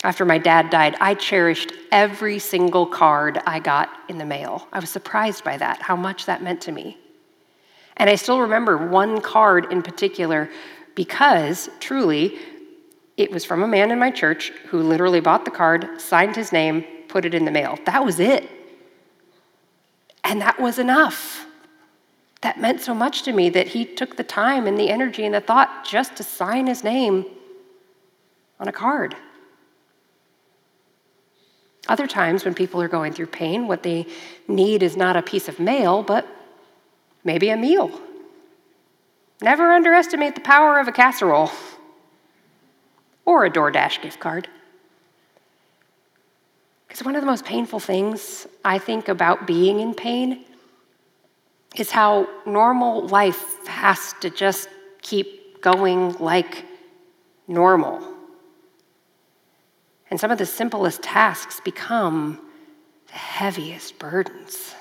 After 0.05 0.25
my 0.25 0.39
dad 0.39 0.71
died, 0.71 0.95
I 1.01 1.15
cherished 1.15 1.73
every 1.91 2.39
single 2.39 2.87
card 2.87 3.41
I 3.47 3.59
got 3.59 3.91
in 4.09 4.19
the 4.19 4.25
mail. 4.25 4.69
I 4.73 4.79
was 4.79 4.89
surprised 4.89 5.43
by 5.43 5.57
that, 5.57 5.83
how 5.83 5.97
much 5.97 6.27
that 6.27 6.43
meant 6.43 6.61
to 6.63 6.73
me. 6.73 6.99
And 7.97 8.09
I 8.09 8.15
still 8.15 8.41
remember 8.41 8.77
one 8.89 9.21
card 9.21 9.73
in 9.73 9.83
particular 9.83 10.49
because 10.95 11.69
truly 11.81 12.39
it 13.17 13.33
was 13.33 13.45
from 13.45 13.63
a 13.63 13.69
man 13.69 13.91
in 13.91 13.99
my 13.99 14.11
church 14.11 14.51
who 14.69 14.83
literally 14.83 15.21
bought 15.21 15.45
the 15.45 15.51
card, 15.51 16.01
signed 16.01 16.37
his 16.37 16.53
name, 16.53 16.85
put 17.09 17.25
it 17.25 17.35
in 17.35 17.45
the 17.45 17.51
mail. 17.51 17.79
That 17.87 18.05
was 18.05 18.21
it. 18.21 18.49
And 20.27 20.41
that 20.41 20.61
was 20.61 20.81
enough. 20.81 21.47
That 22.41 22.61
meant 22.61 22.81
so 22.81 22.93
much 22.95 23.23
to 23.23 23.33
me 23.33 23.49
that 23.51 23.69
he 23.69 23.85
took 23.85 24.17
the 24.17 24.25
time 24.25 24.67
and 24.67 24.77
the 24.77 24.91
energy 24.91 25.25
and 25.25 25.33
the 25.33 25.41
thought 25.41 25.85
just 25.85 26.17
to 26.17 26.25
sign 26.25 26.67
his 26.67 26.83
name 26.83 27.25
on 28.59 28.67
a 28.67 28.73
card. 28.73 29.15
Other 31.89 32.09
times, 32.09 32.45
when 32.45 32.55
people 32.55 32.83
are 32.83 32.89
going 32.89 33.13
through 33.13 33.29
pain, 33.29 33.69
what 33.69 33.85
they 33.85 34.07
need 34.49 34.83
is 34.83 34.97
not 34.97 35.17
a 35.17 35.23
piece 35.23 35.49
of 35.49 35.61
mail, 35.61 36.03
but 36.03 36.27
maybe 37.23 37.49
a 37.51 37.57
meal. 37.57 38.01
Never 39.41 39.71
underestimate 39.71 40.35
the 40.35 40.41
power 40.41 40.81
of 40.81 40.89
a 40.89 40.93
casserole 40.93 41.53
or 43.25 43.45
a 43.45 43.51
DoorDash 43.51 44.03
gift 44.03 44.19
card. 44.19 44.49
Because 46.97 47.05
one 47.05 47.15
of 47.17 47.21
the 47.21 47.27
most 47.27 47.45
painful 47.45 47.79
things 47.79 48.47
I 48.65 48.79
think 48.79 49.09
about 49.09 49.47
being 49.47 49.81
in 49.81 49.93
pain 49.93 50.47
is 51.75 51.91
how 51.91 52.27
normal 52.47 53.07
life 53.09 53.67
has 53.67 54.15
to 54.23 54.31
just 54.31 54.71
keep 55.03 55.61
going 55.61 56.15
like 56.15 56.65
normal. 57.47 58.01
And 60.09 60.19
some 60.19 60.31
of 60.31 60.39
the 60.39 60.47
simplest 60.47 61.03
tasks 61.03 61.61
become 61.61 62.41
the 63.09 63.13
heaviest 63.13 63.99
burdens. 63.99 64.75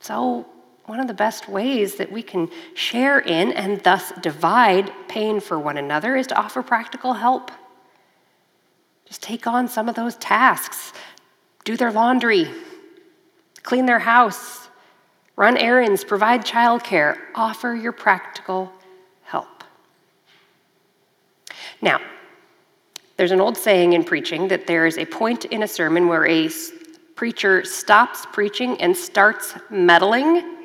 So, 0.00 0.44
one 0.84 1.00
of 1.00 1.08
the 1.08 1.14
best 1.14 1.48
ways 1.48 1.94
that 1.94 2.12
we 2.12 2.22
can 2.22 2.50
share 2.74 3.20
in 3.20 3.52
and 3.52 3.82
thus 3.84 4.12
divide 4.20 4.92
pain 5.08 5.40
for 5.40 5.58
one 5.58 5.78
another 5.78 6.14
is 6.14 6.26
to 6.26 6.36
offer 6.36 6.62
practical 6.62 7.14
help. 7.14 7.50
Just 9.12 9.22
take 9.22 9.46
on 9.46 9.68
some 9.68 9.90
of 9.90 9.94
those 9.94 10.16
tasks, 10.16 10.94
do 11.66 11.76
their 11.76 11.92
laundry, 11.92 12.48
clean 13.62 13.84
their 13.84 13.98
house, 13.98 14.70
run 15.36 15.58
errands, 15.58 16.02
provide 16.02 16.46
childcare, 16.46 17.18
offer 17.34 17.74
your 17.74 17.92
practical 17.92 18.72
help. 19.24 19.64
Now, 21.82 22.00
there's 23.18 23.32
an 23.32 23.40
old 23.42 23.58
saying 23.58 23.92
in 23.92 24.02
preaching 24.02 24.48
that 24.48 24.66
there 24.66 24.86
is 24.86 24.96
a 24.96 25.04
point 25.04 25.44
in 25.44 25.62
a 25.62 25.68
sermon 25.68 26.08
where 26.08 26.24
a 26.24 26.48
preacher 27.14 27.66
stops 27.66 28.24
preaching 28.32 28.80
and 28.80 28.96
starts 28.96 29.56
meddling. 29.68 30.56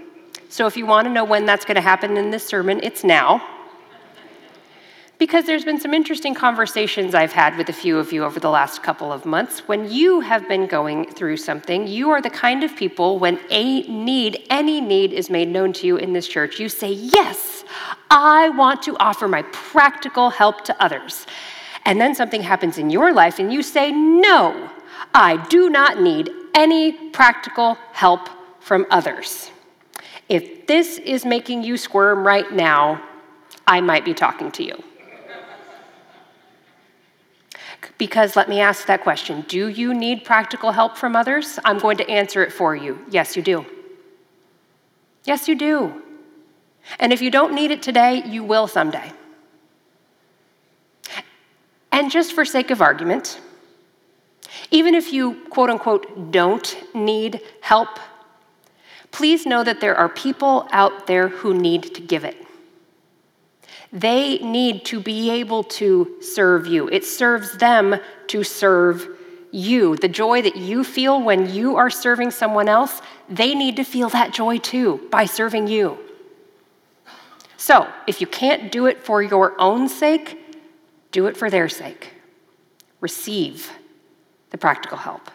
So 0.48 0.68
if 0.68 0.78
you 0.78 0.86
want 0.86 1.06
to 1.06 1.14
know 1.14 1.26
when 1.26 1.46
that's 1.46 1.66
going 1.66 1.76
to 1.76 1.82
happen 1.82 2.16
in 2.16 2.32
this 2.32 2.48
sermon, 2.48 2.80
it's 2.82 3.04
now. 3.04 3.46
Because 5.18 5.46
there's 5.46 5.66
been 5.66 5.80
some 5.80 5.96
interesting 5.96 6.36
conversations 6.36 7.16
I've 7.16 7.32
had 7.32 7.58
with 7.58 7.70
a 7.70 7.74
few 7.74 7.98
of 7.98 8.14
you 8.14 8.24
over 8.24 8.40
the 8.40 8.52
last 8.52 8.84
couple 8.84 9.12
of 9.12 9.26
months. 9.26 9.68
When 9.68 9.92
you 9.92 10.20
have 10.20 10.48
been 10.48 10.68
going 10.68 11.12
through 11.12 11.38
something, 11.38 11.88
you 11.88 12.12
are 12.12 12.22
the 12.22 12.30
kind 12.30 12.64
of 12.64 12.76
people 12.76 13.18
when 13.18 13.40
a 13.50 13.82
need, 13.84 14.46
any 14.52 14.80
need 14.80 15.14
is 15.14 15.32
made 15.32 15.48
known 15.48 15.74
to 15.74 15.88
you 15.88 15.98
in 15.98 16.14
this 16.14 16.28
church, 16.28 16.60
you 16.60 16.70
say, 16.70 16.92
Yes, 16.92 17.64
I 18.12 18.50
want 18.50 18.84
to 18.84 18.96
offer 18.98 19.28
my 19.28 19.42
practical 19.52 20.30
help 20.30 20.64
to 20.66 20.84
others 20.84 21.26
and 21.88 22.02
then 22.02 22.14
something 22.14 22.44
happens 22.44 22.78
in 22.78 22.90
your 22.90 23.14
life 23.14 23.40
and 23.40 23.52
you 23.52 23.64
say, 23.64 23.92
No, 23.92 24.70
I 25.16 25.38
do 25.48 25.70
not 25.70 26.02
need 26.02 26.30
any 26.54 26.92
practical 26.92 27.78
help 27.94 28.30
from 28.60 28.86
others. 28.92 29.52
If 30.28 30.68
this 30.68 30.98
is 31.00 31.26
making 31.26 31.64
you 31.64 31.78
squirm 31.78 32.28
right 32.28 32.52
now, 32.52 33.02
I 33.66 33.80
might 33.80 34.04
be 34.04 34.14
talking 34.14 34.52
to 34.52 34.64
you. 34.64 34.84
Because 37.98 38.36
let 38.36 38.48
me 38.48 38.60
ask 38.60 38.86
that 38.88 39.02
question 39.02 39.42
Do 39.48 39.68
you 39.68 39.94
need 39.94 40.24
practical 40.24 40.72
help 40.72 40.98
from 40.98 41.16
others? 41.16 41.60
I'm 41.66 41.80
going 41.80 41.98
to 41.98 42.10
answer 42.10 42.44
it 42.44 42.54
for 42.54 42.76
you. 42.76 43.00
Yes, 43.10 43.36
you 43.36 43.42
do. 43.42 43.66
Yes, 45.26 45.48
you 45.48 45.56
do. 45.56 46.02
And 47.00 47.12
if 47.12 47.22
you 47.22 47.30
don't 47.30 47.54
need 47.54 47.72
it 47.72 47.82
today, 47.82 48.24
you 48.26 48.44
will 48.44 48.68
someday. 48.68 49.12
And 51.92 52.12
just 52.12 52.34
for 52.34 52.46
sake 52.46 52.72
of 52.72 52.82
argument, 52.82 53.42
even 54.72 54.96
if 54.96 55.12
you 55.12 55.46
quote 55.50 55.70
unquote 55.70 56.32
don't 56.32 56.78
need 56.94 57.42
help, 57.62 58.00
please 59.12 59.46
know 59.46 59.64
that 59.64 59.82
there 59.82 59.96
are 59.96 60.08
people 60.08 60.68
out 60.72 61.08
there 61.08 61.28
who 61.28 61.54
need 61.54 61.96
to 61.96 62.02
give 62.02 62.24
it. 62.24 62.47
They 63.94 64.38
need 64.40 64.86
to 64.86 65.00
be 65.00 65.30
able 65.32 65.64
to 65.64 66.18
serve 66.22 66.68
you. 66.68 66.90
It 66.90 67.06
serves 67.06 67.58
them 67.58 67.96
to 68.28 68.44
serve 68.44 69.08
you. 69.52 69.96
The 69.96 70.10
joy 70.10 70.42
that 70.42 70.56
you 70.56 70.84
feel 70.84 71.22
when 71.22 71.50
you 71.54 71.78
are 71.78 71.90
serving 71.90 72.32
someone 72.32 72.68
else, 72.68 73.02
they 73.30 73.56
need 73.56 73.78
to 73.78 73.84
feel 73.84 74.10
that 74.10 74.34
joy 74.34 74.58
too 74.58 75.08
by 75.10 75.26
serving 75.26 75.68
you. 75.68 75.98
So, 77.56 77.88
if 78.06 78.22
you 78.22 78.28
can't 78.28 78.72
do 78.72 78.86
it 78.86 79.04
for 79.04 79.22
your 79.24 79.60
own 79.60 79.90
sake, 79.90 80.38
do 81.12 81.26
it 81.28 81.36
for 81.36 81.50
their 81.50 81.70
sake. 81.70 82.14
Receive 83.02 83.72
the 84.52 84.58
practical 84.58 84.98
help. 84.98 85.32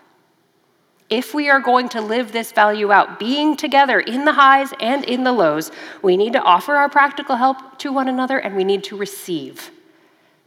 If 1.13 1.35
we 1.35 1.51
are 1.51 1.61
going 1.61 1.91
to 1.91 2.01
live 2.01 2.33
this 2.33 2.53
value 2.53 2.91
out, 2.91 3.19
being 3.19 3.55
together 3.55 4.01
in 4.01 4.25
the 4.25 4.33
highs 4.33 4.73
and 4.81 5.05
in 5.05 5.25
the 5.25 5.33
lows, 5.33 5.71
we 6.01 6.17
need 6.17 6.33
to 6.33 6.41
offer 6.41 6.75
our 6.75 6.89
practical 6.89 7.37
help 7.37 7.79
to 7.81 7.93
one 7.93 8.09
another 8.09 8.39
and 8.39 8.57
we 8.57 8.65
need 8.65 8.83
to 8.85 8.97
receive 8.97 9.71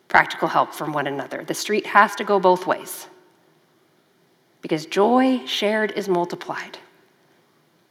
practical 0.08 0.48
help 0.48 0.74
from 0.74 0.92
one 0.92 1.06
another. 1.06 1.44
The 1.44 1.54
street 1.54 1.86
has 1.86 2.16
to 2.16 2.24
go 2.24 2.40
both 2.40 2.66
ways 2.66 3.06
because 4.64 4.88
joy 4.88 5.46
shared 5.46 5.92
is 5.92 6.10
multiplied 6.10 6.80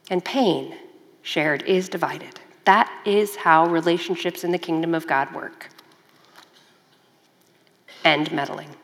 and 0.09 0.25
pain 0.25 0.75
shared 1.21 1.63
is 1.63 1.87
divided. 1.87 2.41
That 2.65 2.91
is 3.05 3.37
how 3.37 3.67
relationships 3.67 4.43
in 4.43 4.51
the 4.51 4.57
kingdom 4.57 4.93
of 4.93 5.07
God 5.07 5.33
work 5.33 5.69
and 8.03 8.29
meddling. 8.33 8.75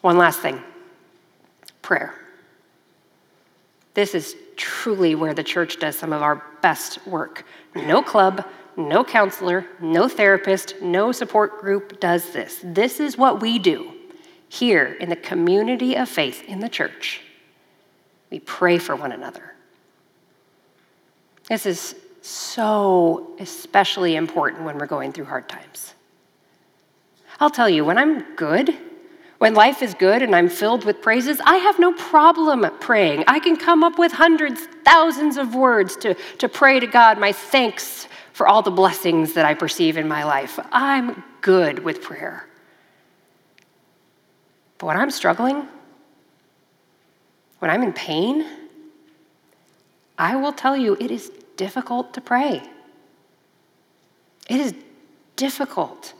One 0.00 0.16
last 0.16 0.40
thing 0.40 0.64
prayer. 1.82 2.14
This 3.94 4.14
is 4.14 4.36
truly 4.56 5.14
where 5.14 5.34
the 5.34 5.42
church 5.42 5.78
does 5.78 5.96
some 5.96 6.12
of 6.12 6.22
our 6.22 6.42
best 6.62 7.04
work. 7.06 7.44
No 7.74 8.02
club, 8.02 8.46
no 8.76 9.04
counselor, 9.04 9.66
no 9.80 10.08
therapist, 10.08 10.80
no 10.80 11.12
support 11.12 11.60
group 11.60 12.00
does 12.00 12.32
this. 12.32 12.60
This 12.62 13.00
is 13.00 13.18
what 13.18 13.40
we 13.40 13.58
do 13.58 13.92
here 14.48 14.96
in 15.00 15.08
the 15.08 15.16
community 15.16 15.96
of 15.96 16.08
faith 16.08 16.44
in 16.44 16.60
the 16.60 16.68
church. 16.68 17.20
We 18.30 18.40
pray 18.40 18.78
for 18.78 18.94
one 18.94 19.12
another. 19.12 19.54
This 21.48 21.66
is 21.66 21.96
so 22.22 23.34
especially 23.40 24.14
important 24.14 24.64
when 24.64 24.78
we're 24.78 24.86
going 24.86 25.12
through 25.12 25.24
hard 25.24 25.48
times. 25.48 25.94
I'll 27.40 27.50
tell 27.50 27.68
you, 27.68 27.84
when 27.84 27.98
I'm 27.98 28.36
good, 28.36 28.76
when 29.40 29.54
life 29.54 29.80
is 29.80 29.94
good 29.94 30.20
and 30.20 30.36
I'm 30.36 30.50
filled 30.50 30.84
with 30.84 31.00
praises, 31.00 31.40
I 31.42 31.56
have 31.56 31.78
no 31.78 31.94
problem 31.94 32.66
praying. 32.78 33.24
I 33.26 33.40
can 33.40 33.56
come 33.56 33.82
up 33.82 33.98
with 33.98 34.12
hundreds, 34.12 34.60
thousands 34.84 35.38
of 35.38 35.54
words 35.54 35.96
to, 35.96 36.14
to 36.36 36.46
pray 36.46 36.78
to 36.78 36.86
God 36.86 37.18
my 37.18 37.32
thanks 37.32 38.06
for 38.34 38.46
all 38.46 38.60
the 38.60 38.70
blessings 38.70 39.32
that 39.32 39.46
I 39.46 39.54
perceive 39.54 39.96
in 39.96 40.06
my 40.06 40.24
life. 40.24 40.60
I'm 40.70 41.24
good 41.40 41.78
with 41.78 42.02
prayer. 42.02 42.46
But 44.76 44.88
when 44.88 44.98
I'm 44.98 45.10
struggling, 45.10 45.66
when 47.60 47.70
I'm 47.70 47.82
in 47.82 47.94
pain, 47.94 48.44
I 50.18 50.36
will 50.36 50.52
tell 50.52 50.76
you 50.76 50.98
it 51.00 51.10
is 51.10 51.32
difficult 51.56 52.12
to 52.12 52.20
pray. 52.20 52.62
It 54.50 54.60
is 54.60 54.74
difficult. 55.36 56.12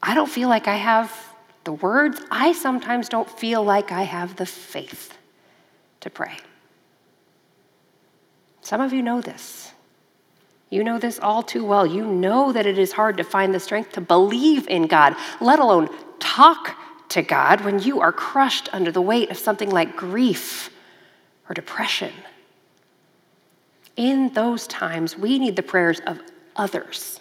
I 0.00 0.14
don't 0.14 0.30
feel 0.30 0.48
like 0.48 0.68
I 0.68 0.76
have 0.76 1.25
the 1.66 1.72
words. 1.72 2.18
I 2.30 2.52
sometimes 2.52 3.10
don't 3.10 3.28
feel 3.28 3.62
like 3.62 3.92
I 3.92 4.04
have 4.04 4.36
the 4.36 4.46
faith 4.46 5.18
to 6.00 6.08
pray. 6.08 6.38
Some 8.62 8.80
of 8.80 8.94
you 8.94 9.02
know 9.02 9.20
this. 9.20 9.72
You 10.70 10.82
know 10.82 10.98
this 10.98 11.18
all 11.20 11.42
too 11.42 11.64
well. 11.64 11.86
You 11.86 12.06
know 12.06 12.52
that 12.52 12.66
it 12.66 12.78
is 12.78 12.92
hard 12.92 13.18
to 13.18 13.24
find 13.24 13.52
the 13.52 13.60
strength 13.60 13.92
to 13.92 14.00
believe 14.00 14.66
in 14.68 14.86
God, 14.86 15.14
let 15.40 15.58
alone 15.58 15.88
talk 16.18 16.76
to 17.10 17.22
God 17.22 17.60
when 17.60 17.78
you 17.78 18.00
are 18.00 18.12
crushed 18.12 18.68
under 18.72 18.90
the 18.90 19.02
weight 19.02 19.30
of 19.30 19.36
something 19.36 19.70
like 19.70 19.96
grief 19.96 20.70
or 21.48 21.54
depression. 21.54 22.12
In 23.96 24.32
those 24.34 24.66
times, 24.66 25.16
we 25.16 25.38
need 25.38 25.56
the 25.56 25.62
prayers 25.62 26.00
of 26.06 26.20
others 26.56 27.20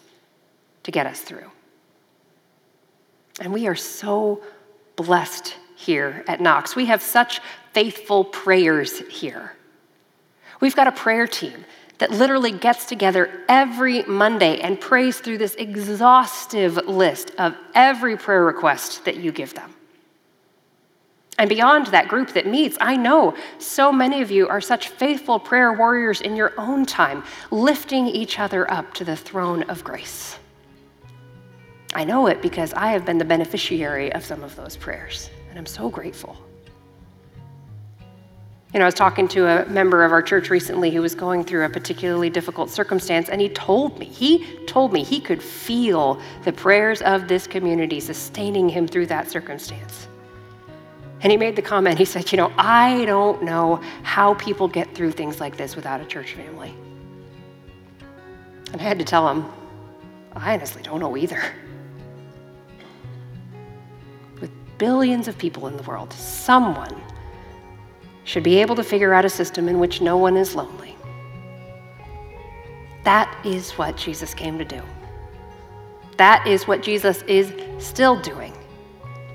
to 0.84 0.92
get 0.92 1.06
us 1.06 1.22
through. 1.22 1.52
And 3.40 3.52
we 3.52 3.68
are 3.68 3.76
so 3.76 4.42
blessed 4.96 5.56
here 5.76 6.24
at 6.28 6.40
Knox. 6.40 6.76
We 6.76 6.86
have 6.86 7.02
such 7.02 7.42
faithful 7.74 8.24
prayers 8.24 9.00
here. 9.10 9.54
We've 10.62 10.76
got 10.76 10.88
a 10.88 10.92
prayer 10.92 11.28
team 11.28 11.66
that 11.98 12.12
literally 12.12 12.52
gets 12.52 12.86
together 12.86 13.30
every 13.48 14.04
Monday 14.04 14.60
and 14.60 14.80
prays 14.80 15.20
through 15.20 15.38
this 15.38 15.56
exhaustive 15.56 16.76
list 16.88 17.32
of 17.38 17.56
every 17.74 18.18
prayer 18.18 18.44
request 18.44 19.06
that 19.06 19.18
you 19.18 19.32
give 19.32 19.54
them. 19.54 19.74
And 21.38 21.50
beyond 21.50 21.88
that 21.88 22.08
group 22.08 22.32
that 22.34 22.48
meets, 22.48 22.78
I 22.80 22.96
know 22.96 23.36
so 23.60 23.92
many 23.92 24.22
of 24.22 24.32
you 24.32 24.48
are 24.48 24.62
such 24.62 24.88
faithful 24.88 25.38
prayer 25.38 25.74
warriors 25.74 26.22
in 26.22 26.36
your 26.36 26.54
own 26.58 26.86
time, 26.86 27.24
lifting 27.52 28.08
each 28.08 28.40
other 28.40 28.70
up 28.72 28.94
to 28.96 29.04
the 29.04 29.18
throne 29.18 29.64
of 29.64 29.84
grace. 29.84 30.38
I 31.96 32.04
know 32.04 32.28
it 32.28 32.42
because 32.42 32.74
I 32.74 32.90
have 32.90 33.06
been 33.06 33.18
the 33.18 33.26
beneficiary 33.26 34.12
of 34.12 34.26
some 34.26 34.44
of 34.44 34.54
those 34.58 34.76
prayers, 34.76 35.30
and 35.50 35.58
I'm 35.58 35.66
so 35.66 35.90
grateful. 35.90 36.36
You 38.74 38.80
know, 38.80 38.84
I 38.84 38.88
was 38.88 38.96
talking 38.96 39.30
to 39.30 39.48
a 39.48 39.66
member 39.70 40.04
of 40.04 40.12
our 40.12 40.22
church 40.22 40.50
recently 40.50 40.92
who 40.92 41.02
was 41.02 41.16
going 41.16 41.46
through 41.46 41.64
a 41.64 41.70
particularly 41.70 42.30
difficult 42.30 42.70
circumstance, 42.70 43.30
and 43.30 43.40
he 43.40 43.48
told 43.48 43.98
me, 43.98 44.08
he 44.08 44.46
told 44.66 44.92
me 44.92 45.06
he 45.06 45.22
could 45.22 45.42
feel 45.42 46.20
the 46.44 46.52
prayers 46.52 47.02
of 47.02 47.30
this 47.30 47.48
community 47.48 48.02
sustaining 48.02 48.68
him 48.68 48.90
through 48.90 49.06
that 49.06 49.32
circumstance. 49.32 50.10
And 51.22 51.32
he 51.32 51.38
made 51.38 51.56
the 51.56 51.62
comment, 51.62 51.98
he 51.98 52.04
said, 52.04 52.30
You 52.30 52.38
know, 52.40 52.52
I 52.58 53.06
don't 53.06 53.42
know 53.42 53.78
how 54.04 54.34
people 54.34 54.68
get 54.68 54.94
through 54.94 55.14
things 55.14 55.40
like 55.40 55.56
this 55.56 55.78
without 55.78 56.02
a 56.02 56.06
church 56.06 56.34
family. 56.34 56.76
And 58.74 58.82
I 58.82 58.84
had 58.84 59.00
to 59.00 59.06
tell 59.06 59.30
him, 59.30 59.46
I 60.36 60.56
honestly 60.56 60.84
don't 60.84 61.00
know 61.00 61.16
either. 61.16 61.42
Billions 64.78 65.28
of 65.28 65.38
people 65.38 65.68
in 65.68 65.78
the 65.78 65.84
world, 65.84 66.12
someone 66.14 66.96
should 68.24 68.44
be 68.44 68.58
able 68.58 68.76
to 68.76 68.84
figure 68.84 69.14
out 69.14 69.26
a 69.26 69.30
system 69.30 69.70
in 69.70 69.80
which 69.80 70.02
no 70.02 70.18
one 70.18 70.36
is 70.36 70.56
lonely. 70.56 70.96
That 73.04 73.46
is 73.46 73.72
what 73.74 73.98
Jesus 73.98 74.34
came 74.34 74.58
to 74.58 74.66
do. 74.66 74.82
That 76.18 76.48
is 76.48 76.68
what 76.68 76.82
Jesus 76.82 77.22
is 77.24 77.54
still 77.78 78.20
doing 78.20 78.54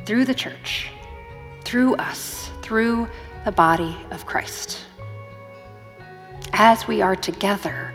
through 0.06 0.24
the 0.24 0.34
church, 0.34 0.88
through 1.64 1.94
us, 1.96 2.50
through 2.62 3.08
the 3.44 3.52
body 3.52 3.96
of 4.10 4.26
Christ. 4.26 4.78
As 6.52 6.88
we 6.88 7.00
are 7.00 7.14
together 7.14 7.94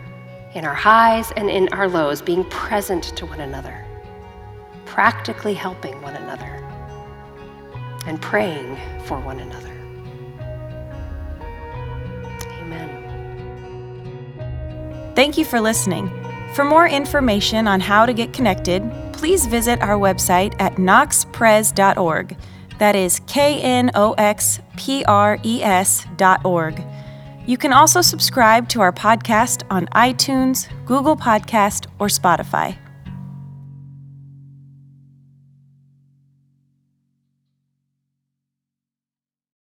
in 0.54 0.64
our 0.64 0.74
highs 0.74 1.30
and 1.32 1.50
in 1.50 1.68
our 1.74 1.88
lows, 1.88 2.22
being 2.22 2.44
present 2.44 3.04
to 3.16 3.26
one 3.26 3.40
another, 3.40 3.84
practically 4.86 5.52
helping 5.52 6.00
one 6.00 6.16
another, 6.16 6.55
and 8.06 8.20
praying 8.22 8.76
for 9.04 9.18
one 9.20 9.40
another. 9.40 9.72
Amen. 12.60 12.88
Thank 15.14 15.36
you 15.36 15.44
for 15.44 15.60
listening. 15.60 16.10
For 16.54 16.64
more 16.64 16.88
information 16.88 17.68
on 17.68 17.80
how 17.80 18.06
to 18.06 18.14
get 18.14 18.32
connected, 18.32 18.82
please 19.12 19.46
visit 19.46 19.80
our 19.82 19.98
website 19.98 20.54
at 20.58 20.76
knoxpres.org. 20.76 22.36
That 22.78 22.94
is 22.94 23.20
K 23.26 23.60
N 23.60 23.90
O 23.94 24.12
X 24.12 24.60
P 24.76 25.04
R 25.04 25.38
E 25.42 25.62
S 25.62 26.06
dot 26.16 26.44
org. 26.44 26.82
You 27.46 27.56
can 27.56 27.72
also 27.72 28.00
subscribe 28.00 28.68
to 28.70 28.80
our 28.80 28.92
podcast 28.92 29.62
on 29.70 29.86
iTunes, 29.88 30.68
Google 30.84 31.16
Podcast, 31.16 31.86
or 31.98 32.08
Spotify. 32.08 32.76